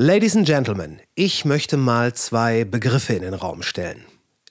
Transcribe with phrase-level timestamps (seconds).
[0.00, 4.04] Ladies and Gentlemen, ich möchte mal zwei Begriffe in den Raum stellen.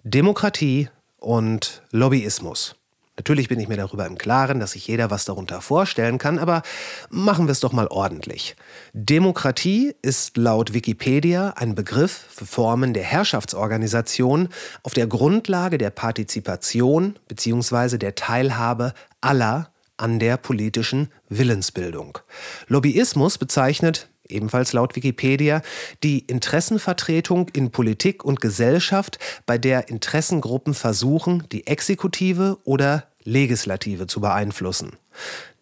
[0.03, 2.75] Demokratie und Lobbyismus.
[3.15, 6.63] Natürlich bin ich mir darüber im Klaren, dass sich jeder was darunter vorstellen kann, aber
[7.09, 8.57] machen wir es doch mal ordentlich.
[8.91, 14.49] Demokratie ist laut Wikipedia ein Begriff für Formen der Herrschaftsorganisation
[14.83, 17.97] auf der Grundlage der Partizipation bzw.
[17.97, 22.19] der Teilhabe aller an der politischen Willensbildung.
[22.67, 25.61] Lobbyismus bezeichnet ebenfalls laut Wikipedia,
[26.03, 34.21] die Interessenvertretung in Politik und Gesellschaft, bei der Interessengruppen versuchen, die Exekutive oder Legislative zu
[34.21, 34.93] beeinflussen.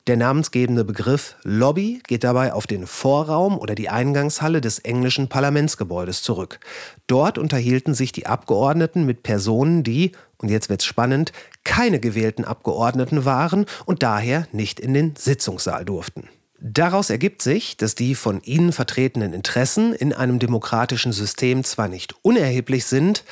[0.08, 6.22] Der namensgebende Begriff Lobby geht dabei auf den Vorraum oder die Eingangshalle des englischen Parlamentsgebäudes
[6.22, 6.60] zurück.
[7.08, 11.32] Dort unterhielten sich die Abgeordneten mit Personen, die, und jetzt wird's spannend,
[11.64, 16.30] keine gewählten Abgeordneten waren und daher nicht in den Sitzungssaal durften.
[16.68, 22.16] Daraus ergibt sich, dass die von ihnen vertretenen Interessen in einem demokratischen System zwar nicht
[22.24, 23.24] unerheblich sind,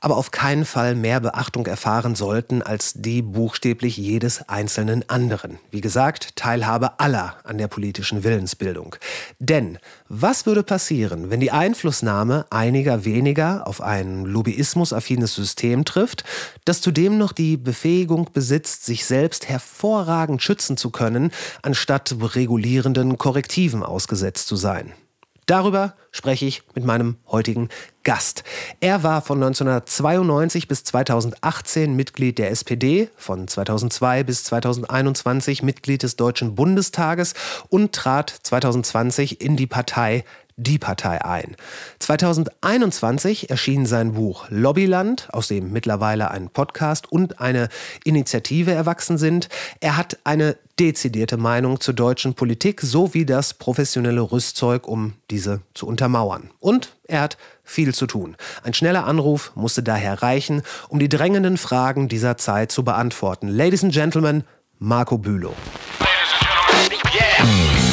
[0.00, 5.58] aber auf keinen Fall mehr Beachtung erfahren sollten als die buchstäblich jedes einzelnen anderen.
[5.70, 8.96] Wie gesagt, Teilhabe aller an der politischen Willensbildung.
[9.38, 16.24] Denn was würde passieren, wenn die Einflussnahme einiger weniger auf ein lobbyismusaffines System trifft,
[16.64, 21.30] das zudem noch die Befähigung besitzt, sich selbst hervorragend schützen zu können,
[21.62, 24.92] anstatt regulierenden Korrektiven ausgesetzt zu sein?
[25.48, 27.70] Darüber spreche ich mit meinem heutigen
[28.04, 28.44] Gast.
[28.80, 36.16] Er war von 1992 bis 2018 Mitglied der SPD, von 2002 bis 2021 Mitglied des
[36.16, 37.32] Deutschen Bundestages
[37.70, 40.22] und trat 2020 in die Partei
[40.58, 41.56] die Partei ein.
[42.00, 47.68] 2021 erschien sein Buch Lobbyland, aus dem mittlerweile ein Podcast und eine
[48.04, 49.48] Initiative erwachsen sind.
[49.80, 55.86] Er hat eine dezidierte Meinung zur deutschen Politik sowie das professionelle Rüstzeug, um diese zu
[55.86, 56.50] untermauern.
[56.60, 58.36] Und er hat viel zu tun.
[58.64, 63.48] Ein schneller Anruf musste daher reichen, um die drängenden Fragen dieser Zeit zu beantworten.
[63.48, 64.44] Ladies and Gentlemen,
[64.78, 65.54] Marco Bülow.
[67.18, 67.87] wo alles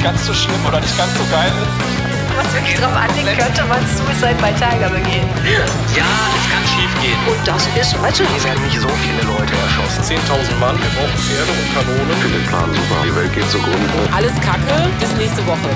[0.00, 2.36] nicht ganz so schlimm oder nicht ganz so geil ist.
[2.36, 5.28] Was wirklich drauf anlegt, könnte man Suicide bei Tiger begehen.
[5.44, 6.08] Ja,
[6.40, 7.20] es kann schief gehen.
[7.28, 10.16] Und das ist also Hier werden nicht so viele Leute erschossen.
[10.16, 12.10] 10.000 Mann, wir brauchen Pferde und Kanonen.
[12.12, 13.04] Ich finde den Plan super.
[13.04, 14.08] Die Welt geht zugrunde.
[14.10, 15.68] Alles Kacke, bis nächste Woche.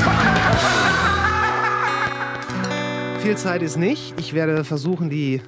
[3.21, 4.15] Viel Zeit ist nicht.
[4.19, 5.43] Ich werde versuchen, die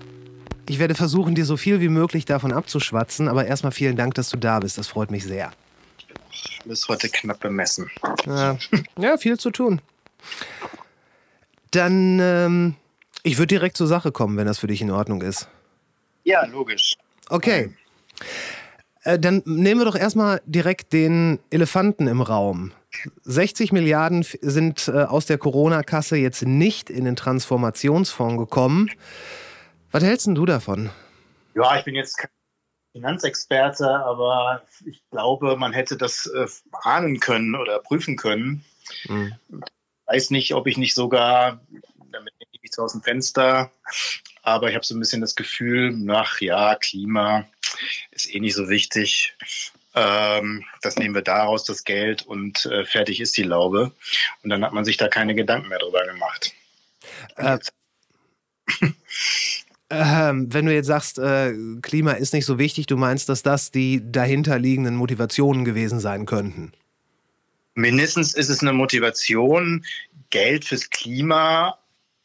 [0.69, 4.29] ich werde versuchen, dir so viel wie möglich davon abzuschwatzen, aber erstmal vielen Dank, dass
[4.29, 4.77] du da bist.
[4.77, 5.53] Das freut mich sehr.
[6.65, 7.91] Bis heute knapp bemessen.
[8.27, 8.59] Ja,
[8.99, 9.81] ja viel zu tun.
[11.71, 12.75] Dann, ähm,
[13.23, 15.49] ich würde direkt zur Sache kommen, wenn das für dich in Ordnung ist.
[16.25, 16.95] Ja, logisch.
[17.29, 17.75] Okay.
[19.05, 22.73] Äh, dann nehmen wir doch erstmal direkt den Elefanten im Raum.
[23.23, 28.91] 60 Milliarden sind äh, aus der Corona-Kasse jetzt nicht in den Transformationsfonds gekommen.
[29.93, 30.91] Was hältst denn du davon?
[31.55, 32.31] Ja, ich bin jetzt kein
[32.97, 36.47] Finanzexperte, aber ich glaube, man hätte das äh,
[36.83, 38.65] ahnen können oder prüfen können.
[39.03, 39.35] Hm.
[40.07, 41.61] Weiß nicht, ob ich nicht sogar,
[42.11, 43.71] damit nehme ich nichts aus dem Fenster,
[44.43, 47.47] aber ich habe so ein bisschen das Gefühl, ach ja, Klima
[48.13, 49.37] ist eh nicht so wichtig.
[49.95, 53.93] Ähm, das nehmen wir daraus, das Geld, und äh, fertig ist die Laube.
[54.43, 56.55] Und dann hat man sich da keine Gedanken mehr drüber gemacht.
[57.37, 57.59] Äh,
[59.91, 63.71] ähm, wenn du jetzt sagst, äh, Klima ist nicht so wichtig, du meinst, dass das
[63.71, 66.73] die dahinterliegenden Motivationen gewesen sein könnten?
[67.75, 69.85] Mindestens ist es eine Motivation,
[70.31, 71.79] Geld fürs Klima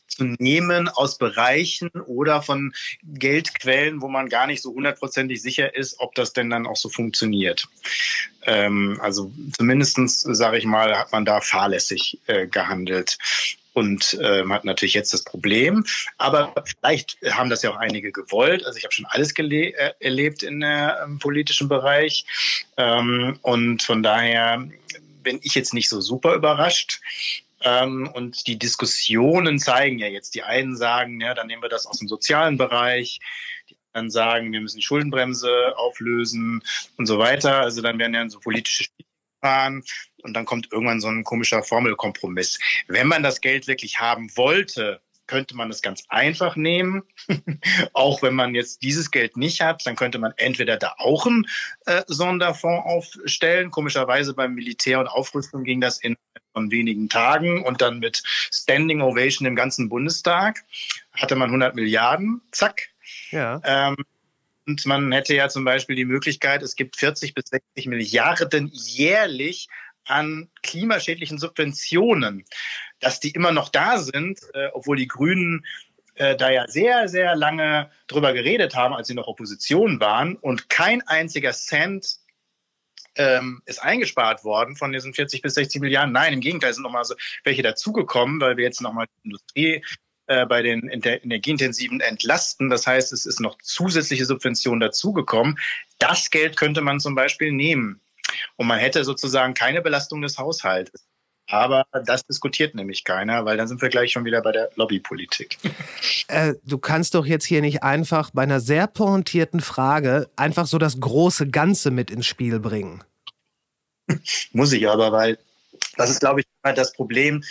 [0.07, 2.73] zu nehmen aus Bereichen oder von
[3.03, 6.89] Geldquellen, wo man gar nicht so hundertprozentig sicher ist, ob das denn dann auch so
[6.89, 7.67] funktioniert.
[8.43, 13.17] Ähm, also zumindestens sage ich mal, hat man da fahrlässig äh, gehandelt
[13.73, 15.85] und ähm, hat natürlich jetzt das Problem.
[16.17, 18.65] Aber vielleicht haben das ja auch einige gewollt.
[18.65, 22.25] Also ich habe schon alles gele- äh, erlebt in der im politischen Bereich
[22.77, 24.67] ähm, und von daher
[25.23, 26.99] bin ich jetzt nicht so super überrascht.
[27.63, 31.85] Ähm, und die Diskussionen zeigen ja jetzt, die einen sagen, ja, dann nehmen wir das
[31.85, 33.19] aus dem sozialen Bereich,
[33.69, 36.63] die anderen sagen, wir müssen die Schuldenbremse auflösen
[36.97, 37.59] und so weiter.
[37.59, 39.07] Also dann werden ja so politische Spiele
[39.41, 39.83] fahren
[40.23, 42.59] und dann kommt irgendwann so ein komischer Formelkompromiss.
[42.87, 47.03] Wenn man das Geld wirklich haben wollte, könnte man es ganz einfach nehmen.
[47.93, 51.47] auch wenn man jetzt dieses Geld nicht hat, dann könnte man entweder da auch einen
[51.85, 53.71] äh, Sonderfonds aufstellen.
[53.71, 56.17] Komischerweise beim Militär und Aufrüstung ging das in
[56.53, 60.65] von wenigen Tagen und dann mit Standing Ovation im ganzen Bundestag
[61.13, 62.89] hatte man 100 Milliarden, zack.
[63.31, 63.61] Ja.
[63.63, 63.95] Ähm,
[64.67, 69.67] und man hätte ja zum Beispiel die Möglichkeit, es gibt 40 bis 60 Milliarden jährlich
[70.05, 72.45] an klimaschädlichen Subventionen,
[72.99, 75.65] dass die immer noch da sind, äh, obwohl die Grünen
[76.15, 80.69] äh, da ja sehr, sehr lange drüber geredet haben, als sie noch Opposition waren und
[80.69, 82.17] kein einziger Cent
[83.15, 86.13] ähm, ist eingespart worden von diesen 40 bis 60 Milliarden.
[86.13, 89.83] Nein, im Gegenteil sind nochmal so welche dazugekommen, weil wir jetzt nochmal die Industrie
[90.31, 92.69] äh, bei den energieintensiven entlasten.
[92.69, 95.59] Das heißt, es ist noch zusätzliche Subventionen dazugekommen.
[95.99, 97.99] Das Geld könnte man zum Beispiel nehmen.
[98.55, 101.05] Und man hätte sozusagen keine Belastung des Haushaltes.
[101.47, 105.57] Aber das diskutiert nämlich keiner, weil dann sind wir gleich schon wieder bei der Lobbypolitik.
[106.29, 110.77] Äh, du kannst doch jetzt hier nicht einfach bei einer sehr pointierten Frage einfach so
[110.77, 113.03] das große Ganze mit ins Spiel bringen.
[114.53, 115.37] Muss ich aber, weil
[115.97, 117.43] das ist, glaube ich, das Problem,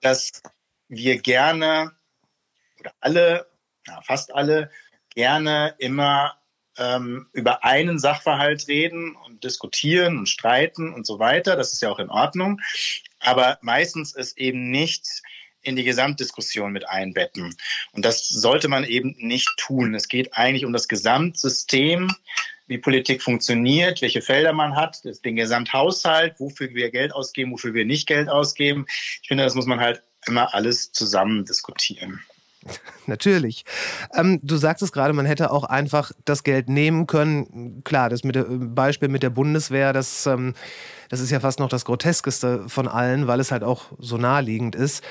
[0.00, 0.42] dass
[0.88, 1.92] wir gerne
[3.00, 3.46] alle,
[3.86, 4.70] ja, fast alle,
[5.14, 6.36] gerne immer
[6.78, 11.56] ähm, über einen Sachverhalt reden und diskutieren und streiten und so weiter.
[11.56, 12.60] Das ist ja auch in Ordnung.
[13.20, 15.06] Aber meistens ist eben nicht
[15.62, 17.54] in die Gesamtdiskussion mit einbetten.
[17.92, 19.94] Und das sollte man eben nicht tun.
[19.94, 22.14] Es geht eigentlich um das Gesamtsystem,
[22.68, 27.84] wie Politik funktioniert, welche Felder man hat, den Gesamthaushalt, wofür wir Geld ausgeben, wofür wir
[27.84, 28.86] nicht Geld ausgeben.
[29.22, 32.22] Ich finde, das muss man halt immer alles zusammen diskutieren.
[33.06, 33.64] Natürlich.
[34.14, 37.82] Ähm, du sagtest gerade, man hätte auch einfach das Geld nehmen können.
[37.84, 40.54] Klar, das mit dem Beispiel mit der Bundeswehr, das, ähm,
[41.08, 44.74] das ist ja fast noch das Groteskeste von allen, weil es halt auch so naheliegend
[44.74, 45.02] ist.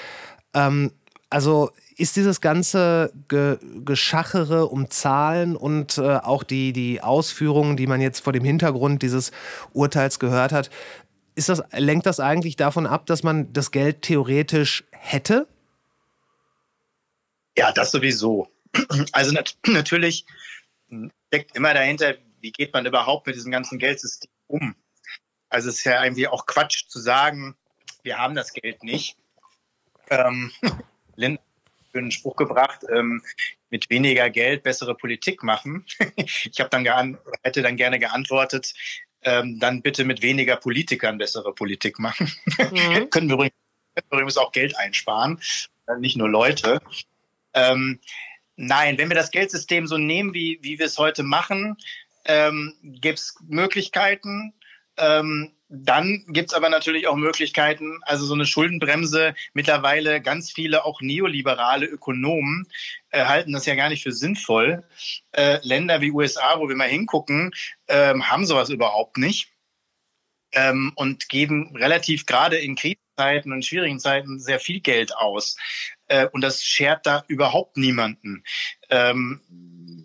[0.54, 0.92] Ähm,
[1.30, 7.88] also ist dieses ganze Ge Geschachere um Zahlen und äh, auch die, die Ausführungen, die
[7.88, 9.32] man jetzt vor dem Hintergrund dieses
[9.74, 10.70] Urteils gehört hat,
[11.36, 15.48] ist das, lenkt das eigentlich davon ab, dass man das Geld theoretisch hätte?
[17.58, 18.52] Ja, das sowieso.
[19.14, 20.26] Also nat natürlich
[21.28, 24.76] steckt immer dahinter, wie geht man überhaupt mit diesem ganzen Geldsystem um?
[25.50, 27.56] Also es ist ja irgendwie auch Quatsch zu sagen,
[28.04, 29.18] wir haben das Geld nicht.
[30.10, 30.52] Ähm,
[31.16, 33.24] Lind hat einen Spruch gebracht, ähm,
[33.70, 35.86] mit weniger Geld bessere Politik machen.
[36.18, 38.74] ich habe dann hätte dann gerne geantwortet,
[39.22, 42.32] ähm, dann bitte mit weniger Politikern bessere Politik machen.
[42.58, 43.10] Mhm.
[43.10, 43.56] können, wir übrigens,
[43.96, 45.40] können wir übrigens auch Geld einsparen,
[46.00, 46.80] nicht nur Leute.
[47.56, 48.00] Ähm,
[48.56, 51.78] nein, wenn wir das Geldsystem so nehmen, wie, wie wir es heute machen,
[52.26, 54.54] ähm, gibt es Möglichkeiten.
[54.98, 60.86] Ähm, dann gibt es aber natürlich auch Möglichkeiten, also so eine Schuldenbremse, mittlerweile ganz viele
[60.86, 62.68] auch neoliberale Ökonomen
[63.10, 64.84] äh, halten das ja gar nicht für sinnvoll.
[65.32, 67.52] Äh, Länder wie USA, wo wir mal hingucken,
[67.88, 69.54] äh, haben sowas überhaupt nicht
[70.54, 75.58] ähm, und geben relativ gerade in Krisenzeiten und schwierigen Zeiten sehr viel Geld aus.
[76.08, 78.44] Äh, und das schert da überhaupt niemanden.
[78.90, 79.42] Ähm,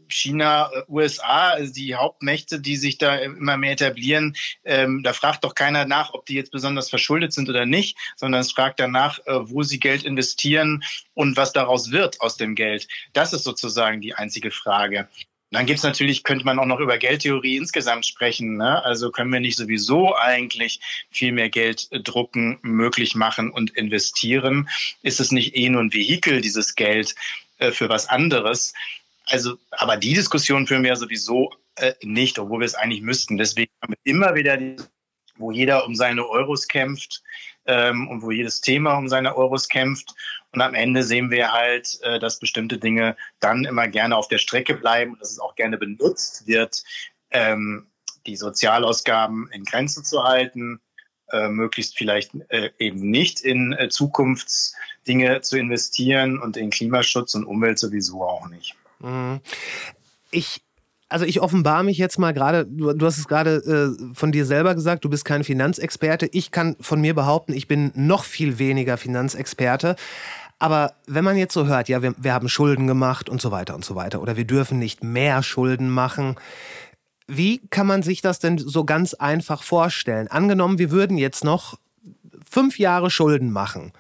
[0.09, 5.45] China, äh, USA, also die Hauptmächte, die sich da immer mehr etablieren, ähm, da fragt
[5.45, 9.19] doch keiner nach, ob die jetzt besonders verschuldet sind oder nicht, sondern es fragt danach,
[9.27, 10.83] äh, wo sie Geld investieren
[11.15, 12.89] und was daraus wird aus dem Geld.
[13.13, 15.09] Das ist sozusagen die einzige Frage.
[15.51, 18.57] Dann gibt's natürlich, könnte man auch noch über Geldtheorie insgesamt sprechen.
[18.57, 18.85] Ne?
[18.85, 20.81] Also können wir nicht sowieso eigentlich
[21.11, 24.69] viel mehr Geld drucken, möglich machen und investieren?
[25.03, 27.17] Ist es nicht eh nur ein Vehikel, dieses Geld,
[27.59, 28.75] äh, für was anderes?
[29.27, 33.37] Also, aber die Diskussion führen wir ja sowieso äh, nicht, obwohl wir es eigentlich müssten.
[33.37, 34.77] Deswegen haben wir immer wieder, die,
[35.37, 37.23] wo jeder um seine Euros kämpft
[37.67, 40.15] ähm, und wo jedes Thema um seine Euros kämpft.
[40.53, 44.39] Und am Ende sehen wir halt, äh, dass bestimmte Dinge dann immer gerne auf der
[44.39, 46.83] Strecke bleiben und dass es auch gerne benutzt wird,
[47.31, 47.87] ähm,
[48.27, 50.81] die Sozialausgaben in Grenzen zu halten,
[51.31, 57.79] äh, möglichst vielleicht äh, eben nicht in Zukunftsdinge zu investieren und in Klimaschutz und Umwelt
[57.79, 58.75] sowieso auch nicht.
[58.99, 59.41] Mhm.
[60.33, 60.61] Ich
[61.11, 64.47] also ich offenbare mich jetzt mal gerade, du, du, hast es gerade äh, von dir
[64.47, 66.29] selber gesagt, du bist kein Finanzexperte.
[66.33, 69.97] Ich kann von mir behaupten, ich bin noch viel weniger Finanzexperte.
[70.61, 73.75] Aber wenn man jetzt so hört, ja, wir, wir haben Schulden gemacht und so weiter
[73.75, 76.37] und so weiter, oder wir dürfen nicht mehr Schulden machen,
[77.27, 80.29] wie kann man sich das denn so ganz einfach vorstellen?
[80.29, 81.79] Angenommen, wir würden jetzt noch
[82.49, 83.93] fünf Jahre Schulden machen.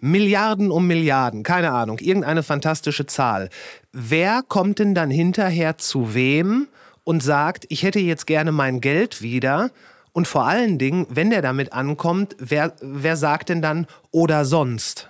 [0.00, 3.50] Milliarden um Milliarden, keine Ahnung, irgendeine fantastische Zahl.
[3.92, 6.68] Wer kommt denn dann hinterher zu wem
[7.04, 9.70] und sagt, ich hätte jetzt gerne mein Geld wieder?
[10.12, 15.08] Und vor allen Dingen, wenn der damit ankommt, wer, wer sagt denn dann oder sonst?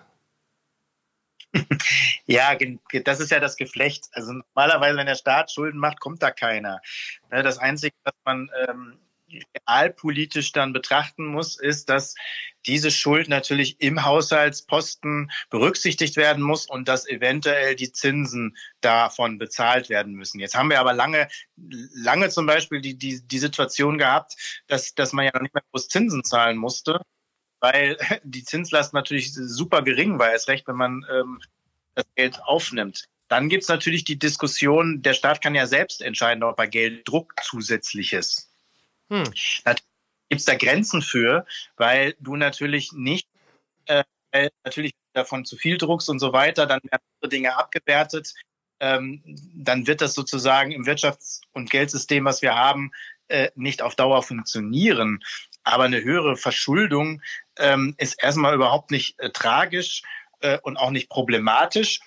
[2.26, 2.56] Ja,
[3.04, 4.08] das ist ja das Geflecht.
[4.12, 6.80] Also normalerweise, wenn der Staat Schulden macht, kommt da keiner.
[7.30, 8.96] Ne, das Einzige, was man ähm,
[9.68, 12.14] realpolitisch dann betrachten muss, ist, dass
[12.66, 19.88] diese Schuld natürlich im Haushaltsposten berücksichtigt werden muss und dass eventuell die Zinsen davon bezahlt
[19.88, 20.38] werden müssen.
[20.38, 25.12] Jetzt haben wir aber lange, lange zum Beispiel die, die, die Situation gehabt, dass, dass
[25.12, 27.00] man ja noch nicht mehr groß Zinsen zahlen musste,
[27.60, 31.40] weil die Zinslast natürlich super gering war, erst recht, wenn man ähm,
[31.94, 33.08] das Geld aufnimmt.
[33.28, 37.08] Dann gibt es natürlich die Diskussion, der Staat kann ja selbst entscheiden, ob er Geld
[37.08, 38.51] druckt zusätzliches.
[39.12, 39.24] Hm.
[39.24, 41.44] Gibt es da Grenzen für,
[41.76, 43.28] weil du natürlich nicht,
[43.84, 44.04] äh,
[44.64, 48.32] natürlich davon zu viel druckst und so weiter, dann werden andere Dinge abgewertet.
[48.80, 49.22] Ähm,
[49.54, 52.90] dann wird das sozusagen im Wirtschafts- und Geldsystem, was wir haben,
[53.28, 55.22] äh, nicht auf Dauer funktionieren.
[55.62, 57.20] Aber eine höhere Verschuldung
[57.58, 60.02] ähm, ist erstmal überhaupt nicht äh, tragisch
[60.40, 62.00] äh, und auch nicht problematisch.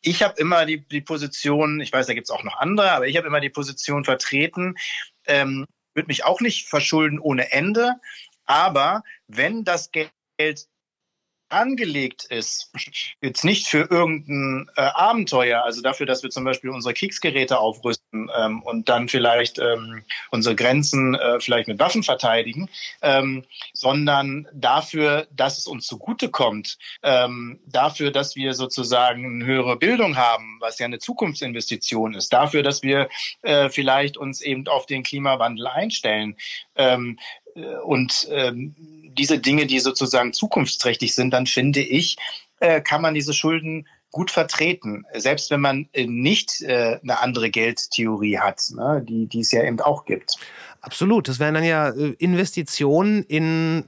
[0.00, 3.08] Ich habe immer die, die Position, ich weiß, da gibt es auch noch andere, aber
[3.08, 4.76] ich habe immer die Position vertreten,
[5.26, 7.96] ähm, würde mich auch nicht verschulden ohne Ende.
[8.44, 10.12] Aber wenn das Geld
[11.48, 12.72] angelegt ist,
[13.20, 18.30] jetzt nicht für irgendein äh, Abenteuer, also dafür, dass wir zum Beispiel unsere Kriegsgeräte aufrüsten
[18.36, 22.68] ähm, und dann vielleicht ähm, unsere Grenzen äh, vielleicht mit Waffen verteidigen,
[23.02, 30.16] ähm, sondern dafür, dass es uns zugutekommt, ähm, dafür, dass wir sozusagen eine höhere Bildung
[30.16, 33.08] haben, was ja eine Zukunftsinvestition ist, dafür, dass wir
[33.42, 36.36] äh, vielleicht uns eben auf den Klimawandel einstellen.
[36.74, 37.18] Ähm,
[37.56, 38.74] äh, und ähm,
[39.18, 42.16] diese Dinge, die sozusagen zukunftsträchtig sind, dann finde ich,
[42.60, 47.50] äh, kann man diese Schulden gut vertreten, selbst wenn man äh, nicht äh, eine andere
[47.50, 50.36] Geldtheorie hat, ne, die, die es ja eben auch gibt.
[50.80, 51.28] Absolut.
[51.28, 53.84] Das wären dann ja Investitionen in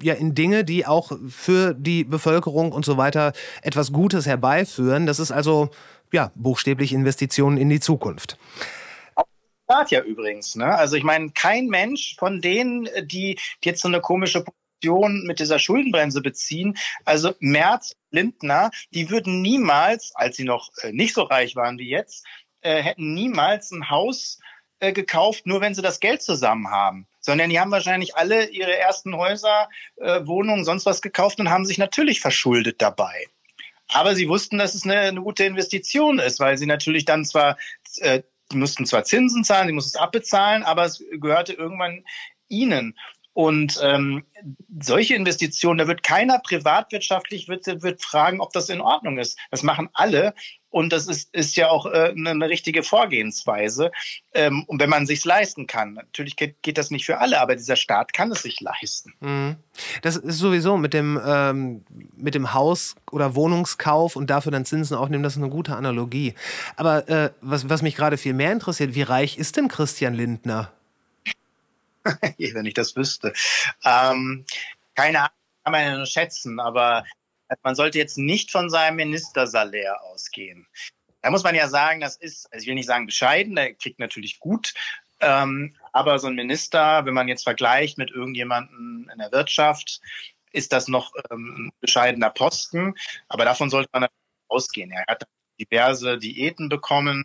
[0.00, 5.04] ja in Dinge, die auch für die Bevölkerung und so weiter etwas Gutes herbeiführen.
[5.04, 5.68] Das ist also
[6.12, 8.38] ja buchstäblich Investitionen in die Zukunft.
[9.70, 10.56] Staat ja übrigens.
[10.56, 10.74] Ne?
[10.74, 15.58] Also ich meine, kein Mensch von denen, die jetzt so eine komische Position mit dieser
[15.58, 21.54] Schuldenbremse beziehen, also Merz, Lindner, die würden niemals, als sie noch äh, nicht so reich
[21.54, 22.24] waren wie jetzt,
[22.62, 24.38] äh, hätten niemals ein Haus
[24.80, 27.06] äh, gekauft, nur wenn sie das Geld zusammen haben.
[27.20, 31.66] Sondern die haben wahrscheinlich alle ihre ersten Häuser, äh, Wohnungen, sonst was gekauft und haben
[31.66, 33.26] sich natürlich verschuldet dabei.
[33.88, 37.58] Aber sie wussten, dass es eine, eine gute Investition ist, weil sie natürlich dann zwar
[37.98, 42.04] äh, die mussten zwar Zinsen zahlen, die mussten es abbezahlen, aber es gehörte irgendwann
[42.48, 42.96] ihnen.
[43.38, 44.24] Und ähm,
[44.80, 49.38] solche Investitionen, da wird keiner privatwirtschaftlich wird, wird fragen, ob das in Ordnung ist.
[49.52, 50.34] Das machen alle.
[50.70, 53.92] Und das ist, ist ja auch äh, eine, richtige Vorgehensweise.
[54.34, 57.54] Ähm, und wenn man sich leisten kann, natürlich geht, geht, das nicht für alle, aber
[57.54, 59.14] dieser Staat kann es sich leisten.
[59.20, 59.54] Mhm.
[60.02, 61.84] Das ist sowieso mit dem, ähm,
[62.16, 66.34] mit dem Haus- oder Wohnungskauf und dafür dann Zinsen aufnehmen, das ist eine gute Analogie.
[66.74, 70.72] Aber äh, was, was mich gerade viel mehr interessiert, wie reich ist denn Christian Lindner?
[72.38, 73.32] Wenn ich das wüsste.
[73.84, 74.44] Ähm,
[74.94, 75.32] keine Ahnung,
[75.64, 77.04] kann man ja nur schätzen, aber
[77.62, 80.66] man sollte jetzt nicht von seinem Ministersalär ausgehen.
[81.22, 83.98] Da muss man ja sagen, das ist, also ich will nicht sagen bescheiden, der kriegt
[83.98, 84.74] natürlich gut,
[85.20, 90.00] ähm, aber so ein Minister, wenn man jetzt vergleicht mit irgendjemandem in der Wirtschaft,
[90.52, 92.94] ist das noch ähm, ein bescheidener Posten.
[93.28, 94.08] Aber davon sollte man
[94.48, 94.90] ausgehen.
[94.90, 95.24] Er hat
[95.60, 97.24] diverse Diäten bekommen,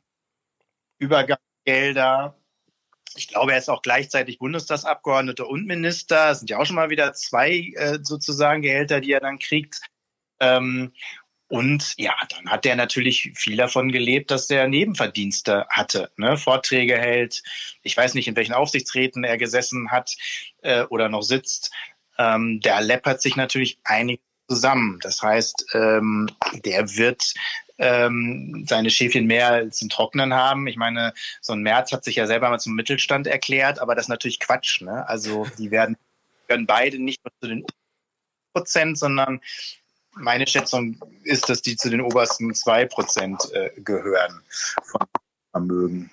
[0.97, 2.35] Übergangsgelder.
[3.15, 6.27] Ich glaube, er ist auch gleichzeitig Bundestagsabgeordneter und Minister.
[6.29, 9.81] Das sind ja auch schon mal wieder zwei äh, sozusagen Gehälter, die er dann kriegt.
[10.39, 10.93] Ähm,
[11.47, 16.35] und ja, dann hat er natürlich viel davon gelebt, dass er Nebenverdienste hatte, ne?
[16.37, 17.43] Vorträge hält.
[17.83, 20.15] Ich weiß nicht, in welchen Aufsichtsräten er gesessen hat
[20.63, 21.71] äh, oder noch sitzt.
[22.17, 24.99] Ähm, der läppert sich natürlich einig zusammen.
[25.01, 26.29] Das heißt, ähm,
[26.65, 27.33] der wird
[27.77, 30.67] ähm, seine Schäfchen mehr im Trocknen haben.
[30.67, 34.05] Ich meine, so ein März hat sich ja selber mal zum Mittelstand erklärt, aber das
[34.05, 34.81] ist natürlich Quatsch.
[34.81, 35.07] Ne?
[35.07, 35.97] Also die werden,
[36.47, 37.65] werden beide nicht nur zu den
[38.53, 39.41] Prozent, sondern
[40.15, 44.41] meine Schätzung ist, dass die zu den obersten zwei Prozent äh, gehören
[44.83, 45.01] von
[45.53, 46.09] Vermögen.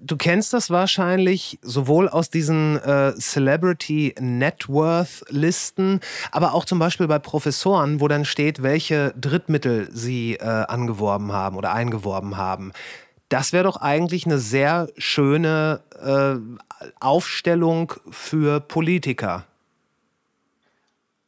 [0.00, 6.00] Du kennst das wahrscheinlich sowohl aus diesen äh, Celebrity Net Worth Listen,
[6.30, 11.56] aber auch zum Beispiel bei Professoren, wo dann steht, welche Drittmittel sie äh, angeworben haben
[11.56, 12.72] oder eingeworben haben.
[13.28, 19.44] Das wäre doch eigentlich eine sehr schöne äh, Aufstellung für Politiker.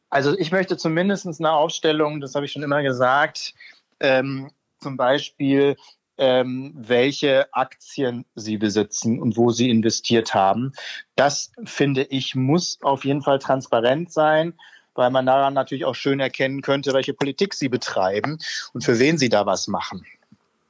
[0.09, 3.53] Also ich möchte zumindest eine Aufstellung, das habe ich schon immer gesagt,
[3.99, 5.75] ähm, zum Beispiel
[6.17, 10.73] ähm, welche Aktien sie besitzen und wo sie investiert haben.
[11.15, 14.53] Das finde ich muss auf jeden Fall transparent sein.
[14.97, 18.39] weil man daran natürlich auch schön erkennen könnte, welche Politik sie betreiben
[18.73, 20.05] und für wen sie da was machen.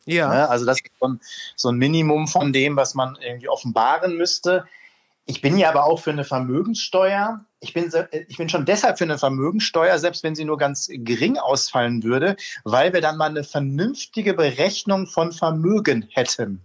[0.06, 0.30] Ja.
[0.30, 0.50] Ne?
[0.50, 0.90] Also das ist
[1.56, 4.66] so ein Minimum von dem, was man irgendwie offenbaren müsste.
[5.28, 7.44] Ich bin ja aber auch für eine Vermögenssteuer.
[7.60, 7.92] Ich bin,
[8.28, 12.36] ich bin schon deshalb für eine Vermögenssteuer, selbst wenn sie nur ganz gering ausfallen würde,
[12.64, 16.62] weil wir dann mal eine vernünftige Berechnung von Vermögen hätten.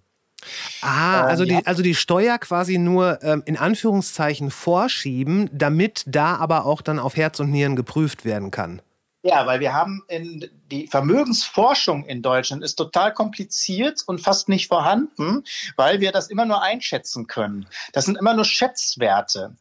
[0.82, 1.60] Ah, also, ähm, ja.
[1.60, 6.98] die, also die Steuer quasi nur ähm, in Anführungszeichen vorschieben, damit da aber auch dann
[6.98, 8.82] auf Herz und Nieren geprüft werden kann.
[9.22, 14.68] Ja, weil wir haben in, die Vermögensforschung in Deutschland ist total kompliziert und fast nicht
[14.68, 15.44] vorhanden,
[15.76, 17.66] weil wir das immer nur einschätzen können.
[17.92, 19.56] Das sind immer nur Schätzwerte.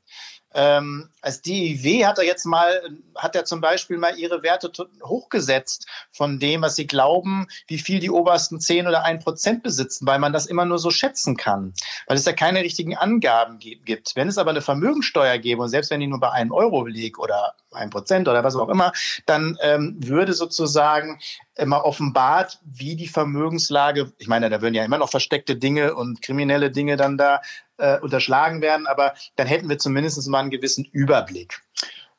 [0.51, 2.81] Ähm, als DIW hat er jetzt mal,
[3.15, 4.71] hat er zum Beispiel mal ihre Werte
[5.03, 10.07] hochgesetzt von dem, was sie glauben, wie viel die obersten 10 oder 1 Prozent besitzen,
[10.07, 11.73] weil man das immer nur so schätzen kann,
[12.07, 14.15] weil es ja keine richtigen Angaben gibt.
[14.15, 17.19] Wenn es aber eine Vermögensteuer gäbe und selbst wenn die nur bei 1 Euro liegt
[17.19, 18.91] oder 1 Prozent oder was auch immer,
[19.25, 21.19] dann ähm, würde sozusagen
[21.55, 26.21] immer offenbart, wie die Vermögenslage, ich meine, da würden ja immer noch versteckte Dinge und
[26.21, 27.41] kriminelle Dinge dann da
[27.77, 31.61] äh, unterschlagen werden, aber dann hätten wir zumindest mal einen gewissen Überblick.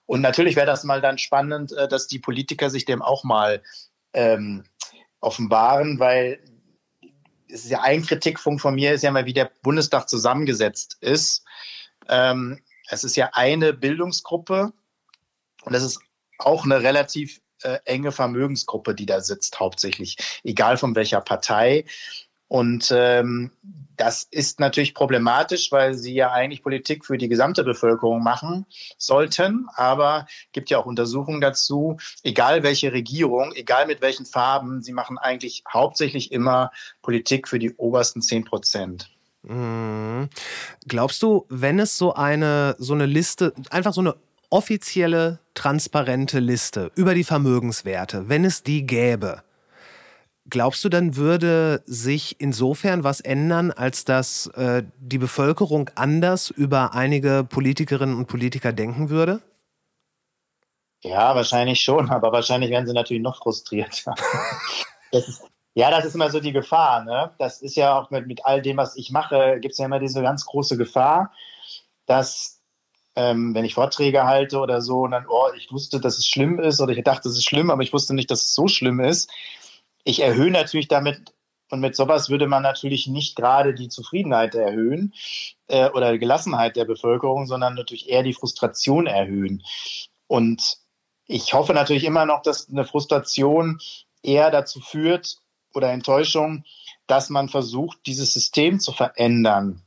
[0.07, 3.62] Und natürlich wäre das mal dann spannend, äh, dass die Politiker sich dem auch mal
[4.12, 4.64] ähm,
[5.21, 6.40] offenbaren, weil
[7.49, 11.45] es ist ja ein Kritikpunkt von mir, ist ja mal, wie der Bundestag zusammengesetzt ist.
[12.09, 14.73] Ähm, es ist ja eine Bildungsgruppe
[15.64, 16.00] und es ist
[16.38, 21.85] auch eine relativ äh, enge Vermögensgruppe, die da sitzt, hauptsächlich, egal von welcher Partei.
[22.49, 23.52] Und ähm,
[23.97, 28.67] das ist natürlich problematisch, weil sie ja eigentlich Politik für die gesamte Bevölkerung machen
[28.99, 29.69] sollten.
[29.76, 35.17] Aber gibt ja auch Untersuchungen dazu, egal welche Regierung, egal mit welchen Farben, sie machen
[35.17, 39.11] eigentlich hauptsächlich immer Politik für die obersten zehn Prozent.
[39.43, 40.29] Mhm.
[40.88, 44.17] Glaubst du, wenn es so eine, so eine Liste, einfach so eine
[44.50, 49.42] offizielle, transparente Liste über die Vermögenswerte, wenn es die gäbe,
[50.50, 56.92] Glaubst du, dann würde sich insofern was ändern, als dass äh, die Bevölkerung anders über
[56.92, 59.40] einige Politikerinnen und Politiker denken würde?
[61.02, 64.04] Ja, wahrscheinlich schon, aber wahrscheinlich wären sie natürlich noch frustriert.
[65.12, 65.42] das ist,
[65.75, 67.04] ja, das ist immer so die Gefahr.
[67.04, 67.30] Ne?
[67.38, 70.00] Das ist ja auch mit, mit all dem, was ich mache, gibt es ja immer
[70.00, 71.32] diese ganz große Gefahr,
[72.06, 72.59] dass
[73.21, 76.59] ähm, wenn ich Vorträge halte oder so, und dann, oh, ich wusste, dass es schlimm
[76.59, 79.00] ist oder ich dachte, es ist schlimm, aber ich wusste nicht, dass es so schlimm
[79.00, 79.30] ist
[80.04, 81.33] ich erhöhe natürlich damit,
[81.71, 85.15] und mit sowas würde man natürlich nicht gerade die Zufriedenheit erhöhen
[85.69, 89.63] äh, oder Gelassenheit der Bevölkerung, sondern natürlich eher die Frustration erhöhen.
[90.26, 90.78] Und
[91.26, 93.78] ich hoffe natürlich immer noch, dass eine Frustration
[94.23, 95.37] eher dazu führt
[95.73, 96.65] oder Enttäuschung,
[97.06, 99.83] dass man versucht, dieses System zu verändern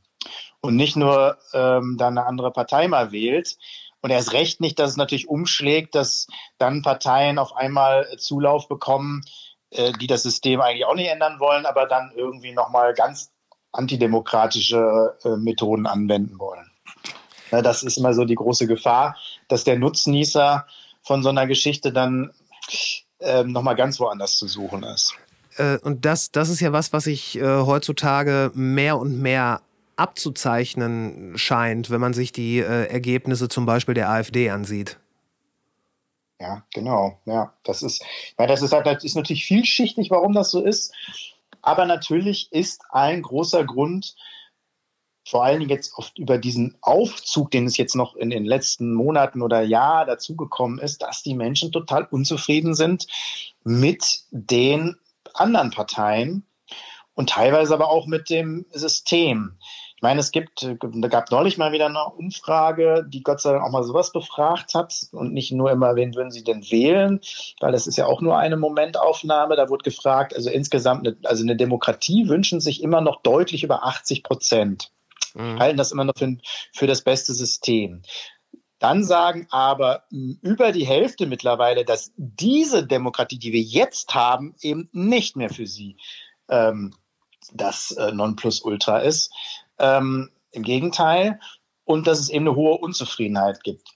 [0.64, 3.58] und nicht nur ähm, dann eine andere Partei mal wählt.
[4.00, 9.20] Und erst recht nicht, dass es natürlich umschlägt, dass dann Parteien auf einmal Zulauf bekommen,
[9.68, 13.30] äh, die das System eigentlich auch nicht ändern wollen, aber dann irgendwie nochmal ganz
[13.72, 16.70] antidemokratische äh, Methoden anwenden wollen.
[17.50, 20.66] Ja, das ist immer so die große Gefahr, dass der Nutznießer
[21.02, 22.32] von so einer Geschichte dann
[23.18, 25.14] äh, nochmal ganz woanders zu suchen ist.
[25.58, 29.60] Äh, und das, das ist ja was, was sich äh, heutzutage mehr und mehr
[29.96, 34.98] abzuzeichnen scheint, wenn man sich die äh, Ergebnisse zum Beispiel der AfD ansieht.
[36.40, 37.18] Ja, genau.
[37.24, 38.04] Ja, das ist,
[38.36, 40.92] weil das ist halt, das ist natürlich vielschichtig, warum das so ist.
[41.62, 44.14] Aber natürlich ist ein großer Grund,
[45.26, 48.92] vor allen Dingen jetzt oft über diesen Aufzug, den es jetzt noch in den letzten
[48.92, 53.06] Monaten oder Jahr dazugekommen ist, dass die Menschen total unzufrieden sind
[53.62, 54.96] mit den
[55.32, 56.44] anderen Parteien
[57.14, 59.56] und teilweise aber auch mit dem System
[60.04, 63.72] meine, es gibt, da gab neulich mal wieder eine Umfrage, die Gott sei Dank auch
[63.72, 67.20] mal sowas befragt hat und nicht nur immer, wen würden Sie denn wählen,
[67.58, 69.56] weil das ist ja auch nur eine Momentaufnahme.
[69.56, 73.84] Da wurde gefragt, also insgesamt, eine, also eine Demokratie wünschen sich immer noch deutlich über
[73.84, 74.92] 80 Prozent.
[75.32, 75.58] Mhm.
[75.58, 76.36] Halten das immer noch für,
[76.72, 78.02] für das beste System.
[78.78, 84.90] Dann sagen aber über die Hälfte mittlerweile, dass diese Demokratie, die wir jetzt haben, eben
[84.92, 85.96] nicht mehr für sie
[86.50, 86.92] ähm,
[87.54, 89.32] das äh, Nonplusultra ist.
[89.78, 91.40] Ähm, Im Gegenteil.
[91.84, 93.88] Und dass es eben eine hohe Unzufriedenheit gibt.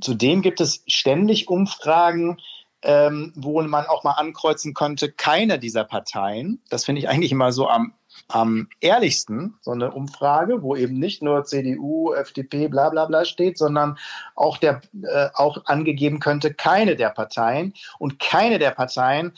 [0.00, 2.38] zudem gibt es ständig Umfragen,
[2.82, 6.62] ähm, wo man auch mal ankreuzen könnte, keine dieser Parteien.
[6.68, 7.94] Das finde ich eigentlich immer so am,
[8.28, 13.58] am ehrlichsten, so eine Umfrage, wo eben nicht nur CDU, FDP, bla bla bla steht,
[13.58, 13.98] sondern
[14.36, 17.74] auch, der, äh, auch angegeben könnte, keine der Parteien.
[17.98, 19.32] Und keine der Parteien,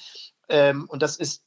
[0.48, 1.42] ähm, und das ist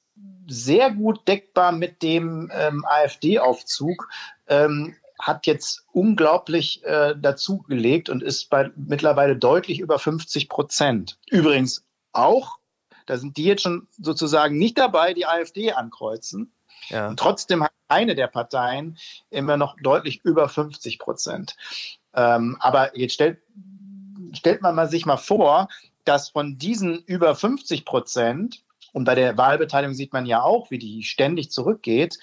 [0.47, 4.09] sehr gut deckbar mit dem ähm, AfD-Aufzug,
[4.47, 11.19] ähm, hat jetzt unglaublich äh, dazugelegt und ist bei mittlerweile deutlich über 50 Prozent.
[11.29, 12.57] Übrigens auch,
[13.05, 16.51] da sind die jetzt schon sozusagen nicht dabei, die AfD ankreuzen.
[16.89, 17.07] Ja.
[17.07, 18.97] Und trotzdem hat eine der Parteien
[19.29, 21.55] immer noch deutlich über 50 Prozent.
[22.13, 23.41] Ähm, aber jetzt stellt,
[24.33, 25.67] stellt man mal sich mal vor,
[26.03, 30.79] dass von diesen über 50 Prozent, und bei der Wahlbeteiligung sieht man ja auch, wie
[30.79, 32.17] die ständig zurückgeht,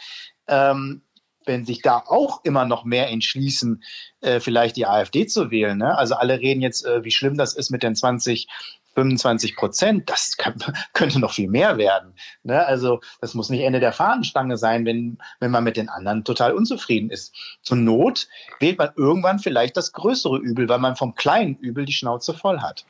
[0.46, 1.02] ähm,
[1.44, 3.82] wenn sich da auch immer noch mehr entschließen,
[4.20, 5.78] äh, vielleicht die AfD zu wählen.
[5.78, 5.96] Ne?
[5.96, 8.48] Also alle reden jetzt, äh, wie schlimm das ist mit den 20
[8.98, 10.36] 25 Prozent, das
[10.92, 12.14] könnte noch viel mehr werden.
[12.42, 12.66] Ne?
[12.66, 16.52] Also das muss nicht Ende der Fahnenstange sein, wenn, wenn man mit den anderen total
[16.52, 17.32] unzufrieden ist.
[17.62, 18.26] Zur Not
[18.58, 22.60] wählt man irgendwann vielleicht das größere Übel, weil man vom kleinen Übel die Schnauze voll
[22.60, 22.84] hat.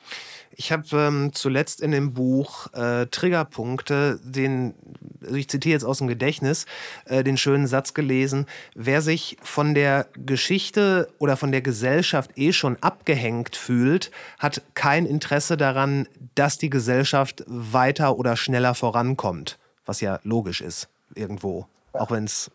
[0.57, 4.75] Ich habe ähm, zuletzt in dem Buch äh, Triggerpunkte, den,
[5.23, 6.67] also ich zitiere jetzt aus dem Gedächtnis,
[7.05, 12.53] äh, den schönen Satz gelesen, wer sich von der Geschichte oder von der Gesellschaft eh
[12.53, 15.98] schon abgehängt fühlt, hat kein Interesse daran,
[16.35, 22.51] dass die Gesellschaft weiter oder schneller vorankommt, was ja logisch ist irgendwo, auch wenn es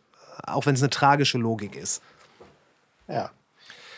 [0.46, 2.02] auch eine tragische Logik ist.
[3.08, 3.32] Ja.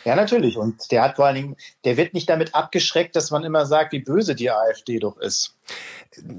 [0.06, 0.56] Ja, natürlich.
[0.56, 3.92] Und der hat vor allen Dingen, der wird nicht damit abgeschreckt, dass man immer sagt,
[3.92, 5.56] wie böse die AfD doch ist.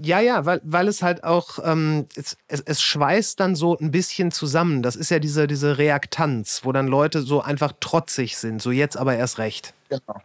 [0.02, 3.90] Ja, ja, weil, weil es halt auch, ähm, es, es, es, schweißt dann so ein
[3.90, 4.82] bisschen zusammen.
[4.82, 8.96] Das ist ja diese, diese Reaktanz, wo dann Leute so einfach trotzig sind, so jetzt
[8.96, 9.74] aber erst recht.
[9.88, 10.22] Genau.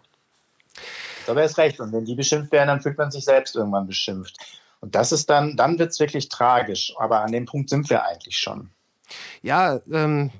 [1.28, 1.80] Aber erst recht.
[1.80, 4.38] Und wenn die beschimpft werden, dann fühlt man sich selbst irgendwann beschimpft.
[4.80, 6.94] Und das ist dann, dann wird es wirklich tragisch.
[6.98, 8.70] Aber an dem Punkt sind wir eigentlich schon.
[9.42, 10.32] Ja, ähm,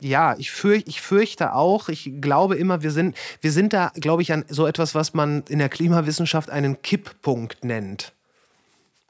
[0.00, 4.22] ja, ich, fürch, ich fürchte auch, ich glaube immer, wir sind, wir sind da, glaube
[4.22, 8.12] ich, an so etwas, was man in der Klimawissenschaft einen Kipppunkt nennt.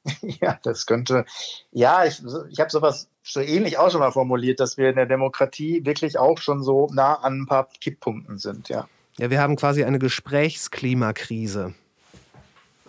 [0.40, 1.24] Ja, das könnte,
[1.70, 5.06] ja, ich, ich habe sowas so ähnlich auch schon mal formuliert, dass wir in der
[5.06, 8.88] Demokratie wirklich auch schon so nah an ein paar Kipppunkten sind, ja.
[9.18, 11.74] Ja, wir haben quasi eine Gesprächsklimakrise.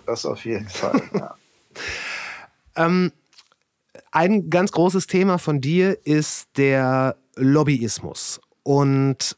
[0.06, 1.36] Das auf jeden Fall, ja.
[2.76, 3.12] ähm,
[4.12, 8.42] ein ganz großes Thema von dir ist der Lobbyismus.
[8.64, 9.38] Und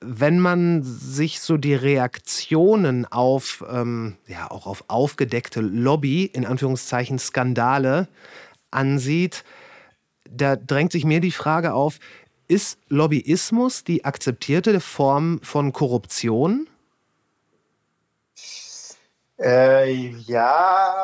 [0.00, 7.18] wenn man sich so die Reaktionen auf, ähm, ja, auch auf aufgedeckte Lobby, in Anführungszeichen
[7.18, 8.08] Skandale,
[8.70, 9.44] ansieht,
[10.28, 11.98] da drängt sich mir die Frage auf,
[12.48, 16.68] ist Lobbyismus die akzeptierte Form von Korruption?
[19.38, 20.94] Äh, ja,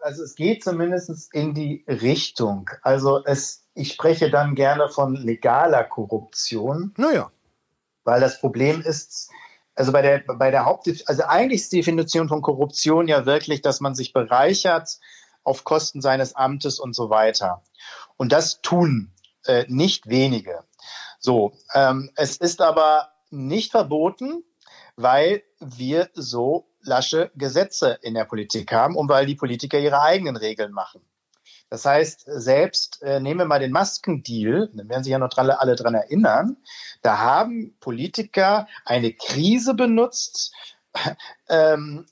[0.00, 2.70] also es geht zumindest in die Richtung.
[2.82, 6.94] Also es ich spreche dann gerne von legaler Korruption.
[6.96, 7.30] Naja.
[8.04, 9.30] Weil das Problem ist,
[9.74, 13.62] also bei der, bei der Haupt, also eigentlich ist die Definition von Korruption ja wirklich,
[13.62, 15.00] dass man sich bereichert
[15.42, 17.62] auf Kosten seines Amtes und so weiter.
[18.16, 19.10] Und das tun
[19.46, 20.64] äh, nicht wenige.
[21.18, 24.44] So, ähm, es ist aber nicht verboten,
[24.96, 30.36] weil wir so lasche Gesetze in der Politik haben und weil die Politiker ihre eigenen
[30.36, 31.00] Regeln machen.
[31.70, 35.60] Das heißt, selbst äh, nehmen wir mal den Maskendeal, dann werden sich ja noch alle,
[35.60, 36.56] alle dran erinnern,
[37.02, 40.52] da haben Politiker eine Krise benutzt
[41.48, 42.06] ähm,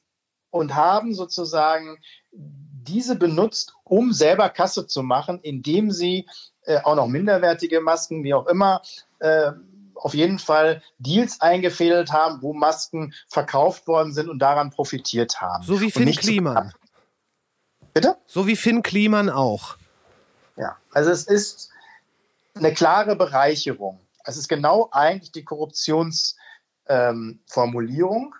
[0.50, 1.98] und haben sozusagen
[2.32, 6.26] diese benutzt, um selber Kasse zu machen, indem sie
[6.64, 8.82] äh, auch noch minderwertige Masken, wie auch immer,
[9.20, 9.52] äh,
[9.94, 15.64] auf jeden Fall Deals eingefädelt haben, wo Masken verkauft worden sind und daran profitiert haben.
[15.64, 16.72] So wie Finn Kliman.
[17.94, 18.16] Bitte?
[18.26, 19.76] So wie Finn Kliman auch.
[20.56, 21.70] Ja, also es ist
[22.54, 24.00] eine klare Bereicherung.
[24.24, 28.24] Es ist genau eigentlich die Korruptionsformulierung.
[28.24, 28.34] Ähm,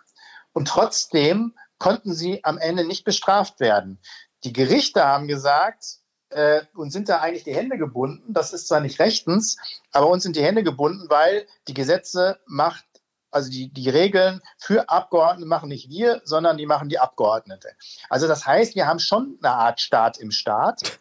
[0.52, 3.98] und trotzdem konnten sie am Ende nicht bestraft werden.
[4.44, 6.01] Die Gerichte haben gesagt,
[6.32, 8.32] äh, uns sind da eigentlich die Hände gebunden.
[8.32, 9.56] Das ist zwar nicht rechtens,
[9.92, 12.84] aber uns sind die Hände gebunden, weil die Gesetze macht
[13.32, 17.70] also die, die Regeln für Abgeordnete machen nicht wir, sondern die machen die Abgeordnete.
[18.10, 20.98] Also das heißt, wir haben schon eine Art Staat im Staat.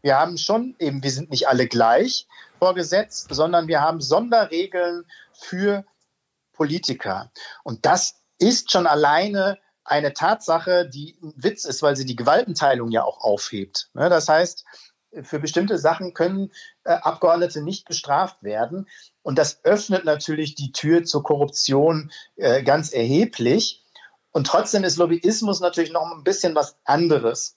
[0.00, 5.04] Wir haben schon eben, wir sind nicht alle gleich vor Gesetz, sondern wir haben Sonderregeln
[5.32, 5.84] für
[6.52, 7.32] Politiker.
[7.64, 12.90] Und das ist schon alleine eine Tatsache, die ein Witz ist, weil sie die Gewaltenteilung
[12.90, 13.90] ja auch aufhebt.
[13.94, 14.64] Ne, das heißt,
[15.22, 16.50] für bestimmte Sachen können
[16.84, 18.88] äh, Abgeordnete nicht bestraft werden.
[19.22, 23.84] Und das öffnet natürlich die Tür zur Korruption äh, ganz erheblich.
[24.32, 27.56] Und trotzdem ist Lobbyismus natürlich noch ein bisschen was anderes.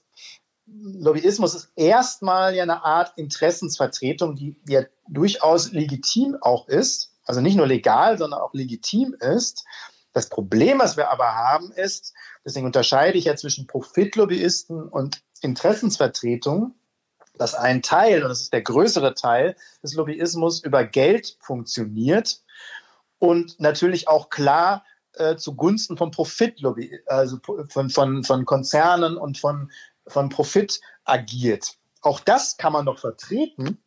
[0.67, 7.13] Lobbyismus ist erstmal ja eine Art Interessensvertretung, die ja durchaus legitim auch ist.
[7.23, 9.65] Also nicht nur legal, sondern auch legitim ist.
[10.17, 16.73] Das Problem, was wir aber haben, ist, deswegen unterscheide ich ja zwischen Profitlobbyisten und Interessensvertretung,
[17.35, 22.41] dass ein Teil, und das ist der größere Teil des Lobbyismus, über Geld funktioniert
[23.19, 27.37] und natürlich auch klar äh, zugunsten von Profitlobby, also
[27.69, 29.71] von, von, von Konzernen und von,
[30.07, 31.75] von Profit agiert.
[32.01, 33.83] Auch das kann man doch vertreten.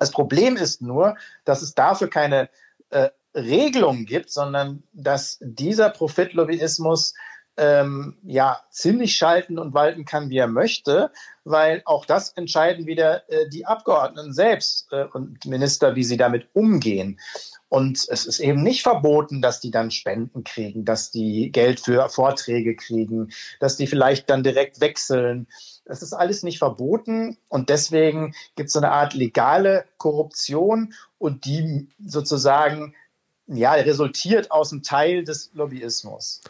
[0.00, 2.50] Das Problem ist nur, dass es dafür keine
[2.90, 7.14] äh, Regelung gibt, sondern dass dieser Profitlobbyismus
[7.56, 11.10] ähm, ja ziemlich schalten und walten kann, wie er möchte,
[11.44, 16.48] weil auch das entscheiden wieder äh, die Abgeordneten selbst äh, und Minister, wie sie damit
[16.54, 17.20] umgehen.
[17.68, 22.08] Und es ist eben nicht verboten, dass die dann Spenden kriegen, dass die Geld für
[22.08, 25.46] Vorträge kriegen, dass die vielleicht dann direkt wechseln.
[25.84, 31.44] Das ist alles nicht verboten und deswegen gibt es so eine Art legale Korruption und
[31.44, 32.94] die sozusagen
[33.50, 36.40] ja, resultiert aus einem Teil des Lobbyismus.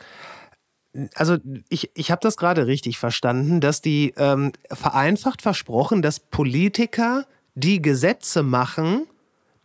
[1.15, 1.37] Also
[1.69, 7.81] ich, ich habe das gerade richtig verstanden, dass die ähm, vereinfacht versprochen, dass Politiker, die
[7.81, 9.07] Gesetze machen,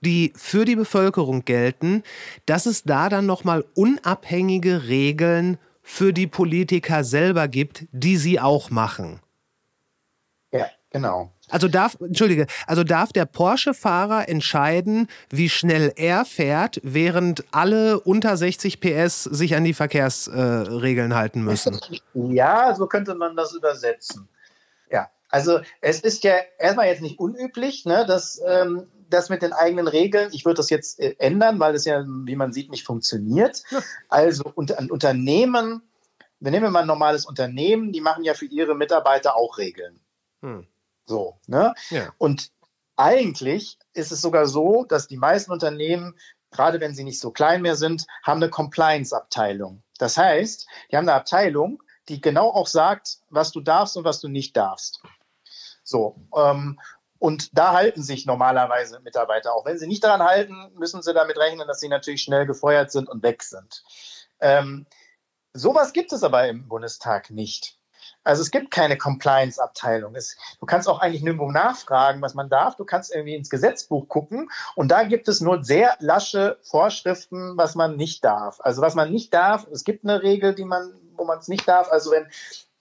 [0.02, 2.04] die für die Bevölkerung gelten,
[2.46, 8.70] dass es da dann nochmal unabhängige Regeln für die Politiker selber gibt, die sie auch
[8.70, 9.20] machen.
[10.52, 11.32] Ja, genau.
[11.50, 18.36] Also darf, entschuldige, also darf der Porsche-Fahrer entscheiden, wie schnell er fährt, während alle unter
[18.36, 21.80] 60 PS sich an die Verkehrsregeln äh, halten müssen?
[22.14, 24.28] Ja, so könnte man das übersetzen.
[24.92, 29.54] Ja, also es ist ja erstmal jetzt nicht unüblich, ne, dass ähm, das mit den
[29.54, 32.86] eigenen Regeln, ich würde das jetzt äh, ändern, weil das ja, wie man sieht, nicht
[32.86, 33.64] funktioniert.
[33.70, 33.82] Ja.
[34.10, 35.82] Also unter, ein Unternehmen,
[36.40, 40.00] wir nehmen mal ein normales Unternehmen, die machen ja für ihre Mitarbeiter auch Regeln.
[40.42, 40.68] Hm.
[41.06, 41.74] So, ne?
[41.90, 42.14] Ja.
[42.18, 42.52] Und
[42.96, 46.18] eigentlich ist es sogar so, dass die meisten Unternehmen,
[46.52, 49.84] gerade wenn sie nicht so klein mehr sind, haben eine Compliance-Abteilung.
[49.98, 54.20] Das heißt, die haben eine Abteilung, die genau auch sagt, was du darfst und was
[54.20, 55.02] du nicht darfst.
[55.84, 56.80] So, ähm,
[57.20, 59.54] und da halten sich normalerweise Mitarbeiter.
[59.54, 62.92] Auch wenn sie nicht daran halten, müssen sie damit rechnen, dass sie natürlich schnell gefeuert
[62.92, 63.84] sind und weg sind.
[64.40, 64.86] Ähm,
[65.54, 67.78] sowas gibt es aber im Bundestag nicht.
[68.26, 70.14] Also es gibt keine Compliance-Abteilung.
[70.60, 72.76] Du kannst auch eigentlich nirgendwo nachfragen, was man darf.
[72.76, 77.76] Du kannst irgendwie ins Gesetzbuch gucken und da gibt es nur sehr lasche Vorschriften, was
[77.76, 78.60] man nicht darf.
[78.60, 81.68] Also was man nicht darf, es gibt eine Regel, die man, wo man es nicht
[81.68, 81.90] darf.
[81.92, 82.28] Also wenn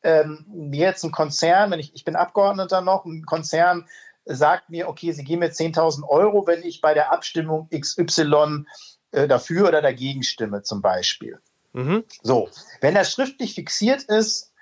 [0.02, 3.86] ähm, mir jetzt ein Konzern, wenn ich, ich bin Abgeordneter noch, ein Konzern
[4.24, 8.64] sagt mir, okay, Sie geben mir 10.000 Euro, wenn ich bei der Abstimmung XY
[9.12, 11.38] äh, dafür oder dagegen stimme, zum Beispiel.
[11.74, 12.04] Mhm.
[12.22, 12.48] So,
[12.80, 14.53] wenn das schriftlich fixiert ist,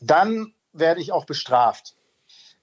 [0.00, 1.94] dann werde ich auch bestraft.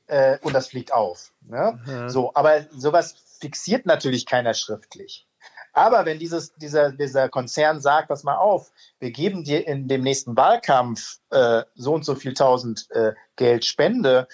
[0.07, 1.31] Äh, und das fliegt auf.
[1.41, 1.79] Ne?
[1.85, 2.09] Mhm.
[2.09, 5.27] So, aber sowas fixiert natürlich keiner schriftlich.
[5.73, 10.03] Aber wenn dieses, dieser, dieser Konzern sagt, pass mal auf, wir geben dir in dem
[10.03, 14.27] nächsten Wahlkampf äh, so und so viel tausend äh, Geld Spende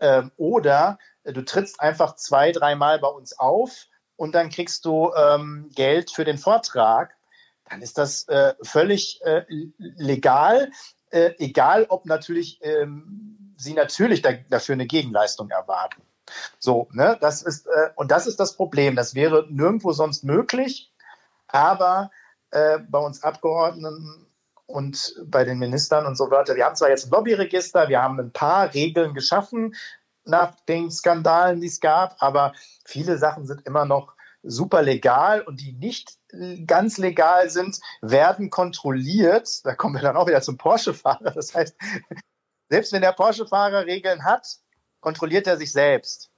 [0.00, 5.70] ähm, oder du trittst einfach zwei, dreimal bei uns auf und dann kriegst du ähm,
[5.74, 7.14] Geld für den Vortrag,
[7.70, 9.44] dann ist das äh, völlig äh,
[9.78, 10.70] legal
[11.10, 16.02] äh, egal ob natürlich ähm, sie natürlich da, dafür eine Gegenleistung erwarten.
[16.58, 18.96] So, ne, das ist, äh, und das ist das Problem.
[18.96, 20.92] Das wäre nirgendwo sonst möglich,
[21.48, 22.10] aber
[22.50, 24.26] äh, bei uns Abgeordneten
[24.66, 26.54] und bei den Ministern und so weiter.
[26.54, 29.74] Wir haben zwar jetzt ein Lobbyregister, wir haben ein paar Regeln geschaffen
[30.24, 32.52] nach den Skandalen, die es gab, aber
[32.84, 36.18] viele Sachen sind immer noch super legal und die nicht
[36.66, 39.64] ganz legal sind, werden kontrolliert.
[39.64, 41.32] Da kommen wir dann auch wieder zum Porsche-Fahrer.
[41.32, 41.76] Das heißt,
[42.68, 44.46] selbst wenn der Porsche-Fahrer Regeln hat,
[45.00, 46.30] kontrolliert er sich selbst.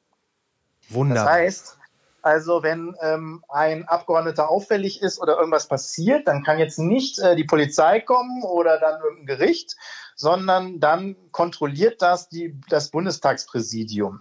[0.89, 1.25] Wunderbar.
[1.25, 1.79] Das heißt,
[2.23, 7.35] also wenn ähm, ein Abgeordneter auffällig ist oder irgendwas passiert, dann kann jetzt nicht äh,
[7.35, 9.77] die Polizei kommen oder dann irgendein Gericht,
[10.17, 14.21] sondern dann kontrolliert das die, das Bundestagspräsidium.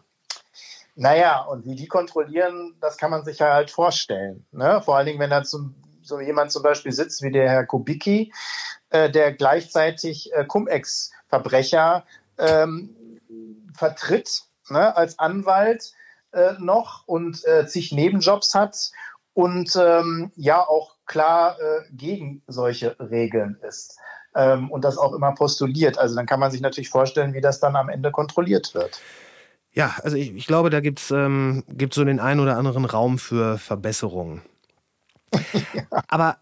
[0.99, 4.45] Naja, und wie die kontrollieren, das kann man sich ja halt vorstellen.
[4.51, 4.81] Ne?
[4.83, 8.33] Vor allen Dingen, wenn da zum, so jemand zum Beispiel sitzt wie der Herr Kubicki,
[8.89, 12.03] äh, der gleichzeitig äh, Cum-Ex-Verbrecher
[12.37, 13.17] ähm,
[13.73, 15.93] vertritt ne, als Anwalt
[16.33, 18.91] äh, noch und äh, zig Nebenjobs hat
[19.33, 23.97] und ähm, ja auch klar äh, gegen solche Regeln ist
[24.35, 25.97] ähm, und das auch immer postuliert.
[25.97, 28.99] Also dann kann man sich natürlich vorstellen, wie das dann am Ende kontrolliert wird.
[29.73, 32.85] Ja, also ich, ich glaube, da gibt es ähm, gibt's so den einen oder anderen
[32.85, 34.41] Raum für Verbesserungen.
[35.73, 35.83] ja.
[36.07, 36.37] Aber,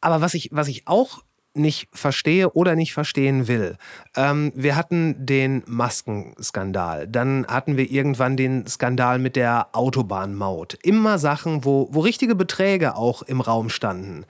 [0.00, 1.22] aber was, ich, was ich auch
[1.54, 3.76] nicht verstehe oder nicht verstehen will.
[4.16, 10.78] Ähm, wir hatten den Maskenskandal, dann hatten wir irgendwann den Skandal mit der Autobahnmaut.
[10.82, 14.24] Immer Sachen, wo, wo richtige Beträge auch im Raum standen.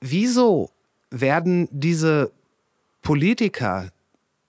[0.00, 0.70] Wieso
[1.10, 2.30] werden diese
[3.02, 3.88] Politiker